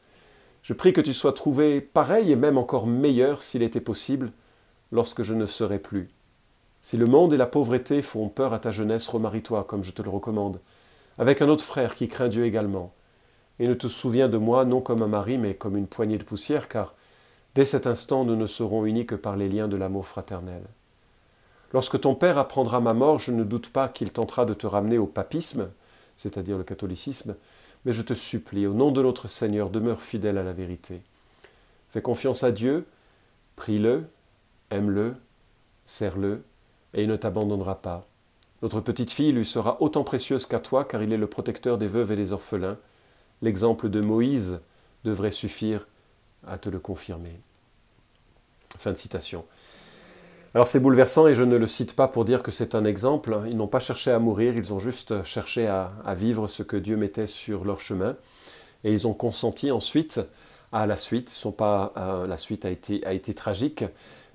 Je 0.63 0.73
prie 0.73 0.93
que 0.95 1.03
tu 1.03 1.13
sois 1.13 1.35
trouvé 1.35 1.81
pareil 1.81 2.33
et 2.33 2.37
même 2.37 2.59
encore 2.59 2.87
meilleur 2.87 3.43
s'il 3.43 3.63
était 3.63 3.81
possible 3.81 4.33
lorsque 4.91 5.23
je 5.23 5.35
ne 5.35 5.47
serai 5.47 5.79
plus. 5.79 6.09
Si 6.81 6.97
le 6.97 7.07
monde 7.07 7.35
et 7.35 7.37
la 7.37 7.47
pauvreté 7.47 8.01
font 8.01 8.29
peur 8.29 8.55
à 8.55 8.59
ta 8.59 8.71
jeunesse, 8.71 9.07
remarie-toi 9.09 9.65
comme 9.65 9.85
je 9.85 9.93
te 9.93 10.03
le 10.03 10.11
recommande, 10.11 10.59
avec 11.19 11.43
un 11.43 11.49
autre 11.49 11.65
frère 11.65 11.95
qui 11.95 12.09
craint 12.09 12.29
Dieu 12.29 12.45
également. 12.45 12.95
Et 13.59 13.69
ne 13.69 13.75
te 13.75 13.89
souviens 13.89 14.29
de 14.29 14.39
moi 14.39 14.65
non 14.65 14.81
comme 14.81 15.03
un 15.03 15.09
mari, 15.09 15.37
mais 15.37 15.55
comme 15.55 15.77
une 15.77 15.87
poignée 15.87 16.19
de 16.19 16.25
poussière, 16.25 16.69
car 16.69 16.95
dès 17.55 17.67
cet 17.67 17.87
instant 17.87 18.25
nous 18.25 18.37
ne 18.37 18.47
serons 18.47 18.87
unis 18.87 19.07
que 19.07 19.15
par 19.15 19.37
les 19.37 19.49
liens 19.49 19.69
de 19.69 19.77
l'amour 19.77 20.07
fraternel. 20.07 20.63
Lorsque 21.77 22.01
ton 22.01 22.15
père 22.15 22.39
apprendra 22.39 22.81
ma 22.81 22.95
mort, 22.95 23.19
je 23.19 23.31
ne 23.31 23.45
doute 23.45 23.69
pas 23.69 23.91
qu'il 23.91 24.11
tentera 24.11 24.47
de 24.47 24.55
te 24.55 24.67
ramener 24.67 24.97
au 24.97 25.05
papisme, 25.05 25.69
c'est-à-dire 26.17 26.57
le 26.57 26.65
catholicisme, 26.65 27.37
mais 27.85 27.93
je 27.93 28.01
te 28.01 28.15
supplie, 28.15 28.67
au 28.67 28.73
nom 28.73 28.93
de 28.93 29.03
notre 29.03 29.29
Seigneur, 29.29 29.69
demeure 29.69 30.01
fidèle 30.01 30.39
à 30.39 30.43
la 30.43 30.55
vérité. 30.55 31.03
Fais 31.91 32.01
confiance 32.01 32.45
à 32.45 32.51
Dieu, 32.51 32.87
prie-le, 33.57 34.07
aime-le, 34.71 35.17
serre-le, 35.85 36.45
et 36.95 37.03
il 37.03 37.09
ne 37.11 37.17
t'abandonnera 37.17 37.75
pas. 37.83 38.07
Notre 38.63 38.81
petite 38.81 39.11
fille 39.11 39.33
lui 39.33 39.45
sera 39.45 39.77
autant 39.83 40.03
précieuse 40.03 40.47
qu'à 40.47 40.61
toi, 40.61 40.87
car 40.87 41.03
il 41.03 41.13
est 41.13 41.19
le 41.19 41.27
protecteur 41.27 41.77
des 41.77 41.89
veuves 41.89 42.11
et 42.11 42.17
des 42.17 42.33
orphelins. 42.33 42.79
L'exemple 43.43 43.91
de 43.91 44.01
Moïse 44.01 44.61
devrait 45.05 45.31
suffire 45.31 45.87
à 46.47 46.57
te 46.57 46.71
le 46.71 46.79
confirmer. 46.79 47.39
Fin 48.79 48.93
de 48.93 48.97
citation. 48.97 49.45
Alors 50.57 50.67
c'est 50.67 50.81
bouleversant 50.81 51.27
et 51.27 51.35
je 51.35 51.43
ne 51.43 51.59
le 51.59 51.67
cite 51.67 51.95
pas 51.95 52.09
pour 52.09 52.25
dire 52.25 52.43
que 52.43 52.51
c'est 52.51 52.75
un 52.75 52.87
exemple. 52.87 53.41
Ils 53.47 53.59
n'ont 53.59 53.67
pas 53.67 53.79
cherché 53.79 54.11
à 54.11 54.19
mourir, 54.19 54.55
ils 54.57 54.73
ont 54.73 54.79
juste 54.79 55.23
cherché 55.23 55.67
à, 55.67 55.93
vivre 56.17 56.47
ce 56.47 56.63
que 56.63 56.79
Dieu 56.79 56.97
mettait 56.97 57.27
sur 57.27 57.67
leur 57.67 57.79
chemin. 57.79 58.17
Et 58.83 58.91
ils 58.91 59.07
ont 59.07 59.13
consenti 59.13 59.71
ensuite 59.71 60.19
à 60.73 60.87
la 60.87 60.97
suite. 60.97 61.29
Sont 61.29 61.53
pas, 61.53 61.93
euh, 61.99 62.27
la 62.27 62.39
suite 62.39 62.65
a 62.65 62.71
été, 62.71 63.35
tragique, 63.35 63.85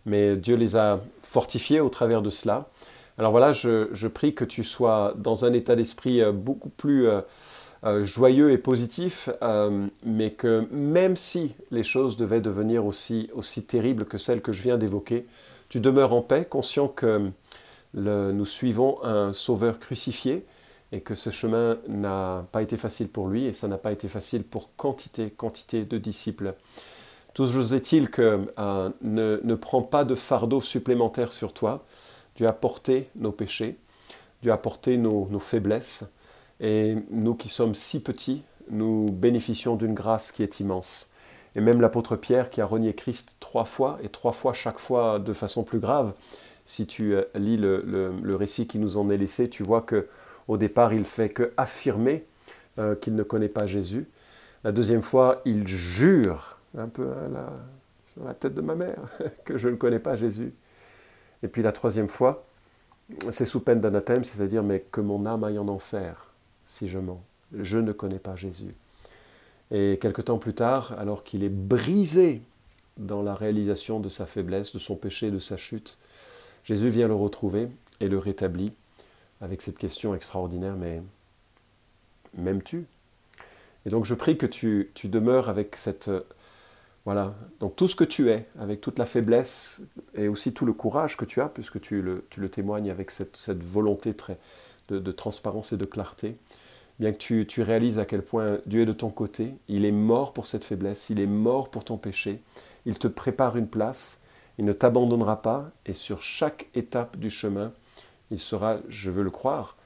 mais 0.05 0.35
Dieu 0.35 0.55
les 0.55 0.75
a 0.75 0.99
fortifiés 1.23 1.79
au 1.79 1.89
travers 1.89 2.21
de 2.21 2.29
cela. 2.29 2.69
Alors 3.17 3.31
voilà, 3.31 3.51
je, 3.51 4.07
prie 4.07 4.35
que 4.35 4.45
tu 4.45 4.63
sois 4.63 5.15
dans 5.17 5.43
un 5.43 5.53
état 5.53 5.75
d'esprit 5.75 6.21
euh, 6.21 6.31
beaucoup 6.31 6.69
plus 6.69 7.07
euh, 7.07 8.03
joyeux 8.03 8.51
et 8.51 8.59
positif, 8.59 9.27
mais 10.05 10.29
que 10.29 10.67
même 10.69 11.15
si 11.15 11.55
les 11.71 11.81
choses 11.81 12.15
devaient 12.15 12.41
devenir 12.41 12.85
aussi, 12.85 13.27
aussi 13.33 13.63
terribles 13.63 14.05
que 14.05 14.19
celles 14.19 14.43
que 14.43 14.51
je 14.51 14.61
viens 14.61 14.77
d'évoquer, 14.77 15.25
tu 15.71 15.79
demeures 15.79 16.11
en 16.11 16.21
paix, 16.21 16.43
conscient 16.43 16.89
que 16.89 17.31
nous 17.93 18.45
suivons 18.45 19.01
un 19.05 19.31
sauveur 19.31 19.79
crucifié 19.79 20.45
et 20.91 20.99
que 20.99 21.15
ce 21.15 21.29
chemin 21.29 21.77
n'a 21.87 22.45
pas 22.51 22.61
été 22.61 22.75
facile 22.75 23.07
pour 23.07 23.29
lui 23.29 23.45
et 23.45 23.53
ça 23.53 23.69
n'a 23.69 23.77
pas 23.77 23.93
été 23.93 24.09
facile 24.09 24.43
pour 24.43 24.75
quantité, 24.75 25.29
quantité 25.29 25.85
de 25.85 25.97
disciples. 25.97 26.55
Toujours 27.33 27.73
est-il 27.73 28.09
que 28.09 28.51
euh, 28.59 28.89
ne, 29.01 29.55
prends 29.55 29.81
pas 29.81 30.03
de 30.03 30.13
fardeau 30.13 30.59
supplémentaire 30.59 31.31
sur 31.31 31.53
toi. 31.53 31.85
Dieu 32.35 32.47
a 32.47 32.51
porté 32.51 33.09
nos 33.15 33.31
péchés, 33.31 33.77
Dieu 34.41 34.51
a 34.51 34.57
porté 34.57 34.97
nos 34.97 35.39
faiblesses 35.39 36.03
et 36.59 36.97
nous 37.11 37.33
qui 37.33 37.47
sommes 37.47 37.75
si 37.75 38.03
petits, 38.03 38.43
nous 38.69 39.05
bénéficions 39.05 39.77
d'une 39.77 39.93
grâce 39.93 40.33
qui 40.33 40.43
est 40.43 40.59
immense. 40.59 41.10
Et 41.55 41.61
même 41.61 41.81
l'apôtre 41.81 42.15
Pierre 42.15 42.49
qui 42.49 42.61
a 42.61 42.65
renié 42.65 42.93
Christ 42.93 43.37
trois 43.39 43.65
fois, 43.65 43.99
et 44.03 44.09
trois 44.09 44.31
fois 44.31 44.53
chaque 44.53 44.79
fois 44.79 45.19
de 45.19 45.33
façon 45.33 45.63
plus 45.63 45.79
grave. 45.79 46.13
Si 46.65 46.87
tu 46.87 47.13
euh, 47.15 47.23
lis 47.35 47.57
le, 47.57 48.35
récit 48.35 48.67
qui 48.67 48.79
nous 48.79 48.97
en 48.97 49.09
est 49.09 49.17
laissé, 49.17 49.49
tu 49.49 49.63
vois 49.63 49.81
que 49.81 50.07
au 50.47 50.57
départ, 50.57 50.93
il 50.93 51.05
fait 51.05 51.29
que 51.29 51.53
affirmer 51.57 52.25
euh, 52.79 52.95
qu'il 52.95 53.15
ne 53.15 53.23
connaît 53.23 53.49
pas 53.49 53.65
Jésus. 53.65 54.07
La 54.63 54.71
deuxième 54.71 55.01
fois, 55.01 55.41
il 55.45 55.67
jure, 55.67 56.57
un 56.77 56.87
peu 56.87 57.05
la, 57.31 57.51
sur 58.13 58.23
la 58.23 58.33
tête 58.33 58.53
de 58.53 58.61
ma 58.61 58.75
mère, 58.75 58.99
que 59.45 59.57
je 59.57 59.69
ne 59.69 59.75
connais 59.75 59.99
pas 59.99 60.15
Jésus. 60.15 60.53
Et 61.43 61.47
puis 61.47 61.61
la 61.63 61.71
troisième 61.71 62.07
fois, 62.07 62.45
c'est 63.29 63.45
sous 63.45 63.59
peine 63.59 63.81
d'anathème, 63.81 64.23
c'est-à-dire 64.23 64.63
mais 64.63 64.85
que 64.91 65.01
mon 65.01 65.25
âme 65.25 65.43
aille 65.43 65.59
en 65.59 65.67
enfer 65.67 66.31
si 66.65 66.87
je 66.87 66.99
mens. 66.99 67.21
Je 67.53 67.79
ne 67.79 67.91
connais 67.91 68.19
pas 68.19 68.35
Jésus. 68.35 68.73
Et 69.71 69.97
quelque 70.01 70.21
temps 70.21 70.37
plus 70.37 70.53
tard, 70.53 70.93
alors 70.99 71.23
qu'il 71.23 71.43
est 71.43 71.49
brisé 71.49 72.41
dans 72.97 73.21
la 73.21 73.35
réalisation 73.35 73.99
de 73.99 74.09
sa 74.09 74.25
faiblesse, 74.25 74.73
de 74.73 74.79
son 74.79 74.95
péché, 74.95 75.31
de 75.31 75.39
sa 75.39 75.55
chute, 75.55 75.97
Jésus 76.65 76.89
vient 76.89 77.07
le 77.07 77.15
retrouver 77.15 77.69
et 77.99 78.09
le 78.09 78.17
rétablit 78.17 78.73
avec 79.39 79.61
cette 79.61 79.77
question 79.77 80.13
extraordinaire, 80.13 80.75
mais 80.75 81.01
m'aimes-tu? 82.35 82.85
Et 83.85 83.89
donc 83.89 84.05
je 84.05 84.13
prie 84.13 84.37
que 84.37 84.45
tu, 84.45 84.91
demeures 85.05 85.49
avec 85.49 85.75
cette... 85.77 86.11
voilà, 87.05 87.33
donc 87.59 87.75
tout 87.75 87.87
ce 87.87 87.95
que 87.95 88.03
tu 88.03 88.29
es, 88.29 88.45
avec 88.59 88.81
toute 88.81 88.99
la 88.99 89.05
faiblesse 89.05 89.81
et 90.13 90.27
aussi 90.27 90.53
tout 90.53 90.65
le 90.65 90.73
courage 90.73 91.17
que 91.17 91.25
tu 91.25 91.41
as, 91.41 91.47
puisque 91.47 91.79
tu 91.79 92.01
le, 92.01 92.49
témoignes 92.49 92.91
avec 92.91 93.09
cette, 93.09 93.63
volonté 93.63 94.13
de 94.89 95.11
transparence 95.11 95.71
et 95.71 95.77
de 95.77 95.85
clarté, 95.85 96.35
bien 97.01 97.11
que 97.13 97.17
tu, 97.17 97.47
tu 97.47 97.63
réalises 97.63 97.97
à 97.97 98.05
quel 98.05 98.21
point 98.21 98.59
Dieu 98.67 98.83
est 98.83 98.85
de 98.85 98.93
ton 98.93 99.09
côté, 99.09 99.55
il 99.67 99.85
est 99.85 99.91
mort 99.91 100.33
pour 100.33 100.45
cette 100.45 100.63
faiblesse, 100.63 101.09
il 101.09 101.19
est 101.19 101.25
mort 101.25 101.71
pour 101.71 101.83
ton 101.83 101.97
péché, 101.97 102.43
il 102.85 102.99
te 102.99 103.07
prépare 103.07 103.57
une 103.57 103.67
place, 103.67 104.21
il 104.59 104.65
ne 104.65 104.71
t'abandonnera 104.71 105.41
pas, 105.41 105.71
et 105.87 105.93
sur 105.93 106.21
chaque 106.21 106.67
étape 106.75 107.17
du 107.17 107.31
chemin, 107.31 107.71
il 108.29 108.37
sera, 108.37 108.77
je 108.87 109.09
veux 109.09 109.23
le 109.23 109.31
croire, 109.31 109.77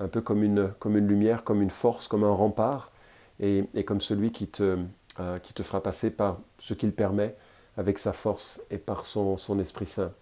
un 0.00 0.08
peu 0.08 0.20
comme 0.20 0.42
une, 0.42 0.72
comme 0.80 0.96
une 0.96 1.06
lumière, 1.06 1.44
comme 1.44 1.62
une 1.62 1.70
force, 1.70 2.08
comme 2.08 2.24
un 2.24 2.32
rempart, 2.32 2.90
et, 3.38 3.64
comme 3.86 4.00
celui 4.00 4.32
qui 4.32 4.48
te, 4.48 4.76
euh, 5.20 5.38
qui 5.38 5.54
te 5.54 5.62
fera 5.62 5.80
passer 5.80 6.10
par 6.10 6.40
ce 6.58 6.74
qu'il 6.74 6.92
permet 6.92 7.36
avec 7.76 7.98
sa 7.98 8.12
force 8.12 8.60
et 8.72 8.78
par 8.78 9.06
son, 9.06 9.36
son 9.36 9.60
Esprit 9.60 9.86
Saint. 9.86 10.12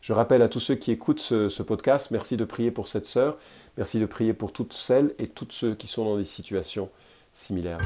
Je 0.00 0.12
rappelle 0.12 0.42
à 0.42 0.48
tous 0.48 0.60
ceux 0.60 0.74
qui 0.74 0.92
écoutent 0.92 1.20
ce, 1.20 1.62
podcast, 1.62 2.10
merci 2.10 2.36
de 2.36 2.44
prier 2.44 2.70
pour 2.70 2.88
cette 2.88 3.06
sœur, 3.06 3.36
merci 3.76 4.00
de 4.00 4.06
prier 4.06 4.32
pour 4.32 4.52
toutes 4.52 4.72
celles 4.72 5.14
et 5.18 5.26
tous 5.26 5.46
ceux 5.50 5.74
qui 5.74 5.86
sont 5.86 6.04
dans 6.04 6.16
des 6.16 6.24
situations 6.24 6.88
similaires. 7.34 7.80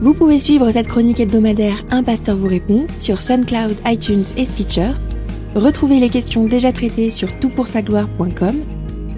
Vous 0.00 0.12
pouvez 0.12 0.38
suivre 0.38 0.70
cette 0.70 0.88
chronique 0.88 1.20
hebdomadaire 1.20 1.82
Un 1.90 2.02
pasteur 2.02 2.36
vous 2.36 2.48
répond 2.48 2.86
sur 2.98 3.22
SoundCloud, 3.22 3.76
iTunes 3.86 4.24
et 4.36 4.44
Stitcher. 4.44 4.90
Retrouvez 5.54 6.00
les 6.00 6.10
questions 6.10 6.44
déjà 6.44 6.72
traitées 6.72 7.10
sur 7.10 7.32
toutpoursagloire.com. 7.38 8.56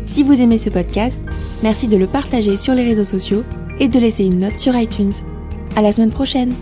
Si 0.04 0.22
vous 0.22 0.40
aimez 0.40 0.58
ce 0.58 0.70
podcast, 0.70 1.18
merci 1.62 1.88
de 1.88 1.96
le 1.96 2.06
partager 2.06 2.56
sur 2.56 2.74
les 2.74 2.84
réseaux 2.84 3.04
sociaux 3.04 3.42
et 3.80 3.88
de 3.88 3.98
laisser 3.98 4.24
une 4.24 4.38
note 4.38 4.58
sur 4.58 4.76
iTunes. 4.76 5.14
À 5.74 5.82
la 5.82 5.92
semaine 5.92 6.12
prochaine! 6.12 6.54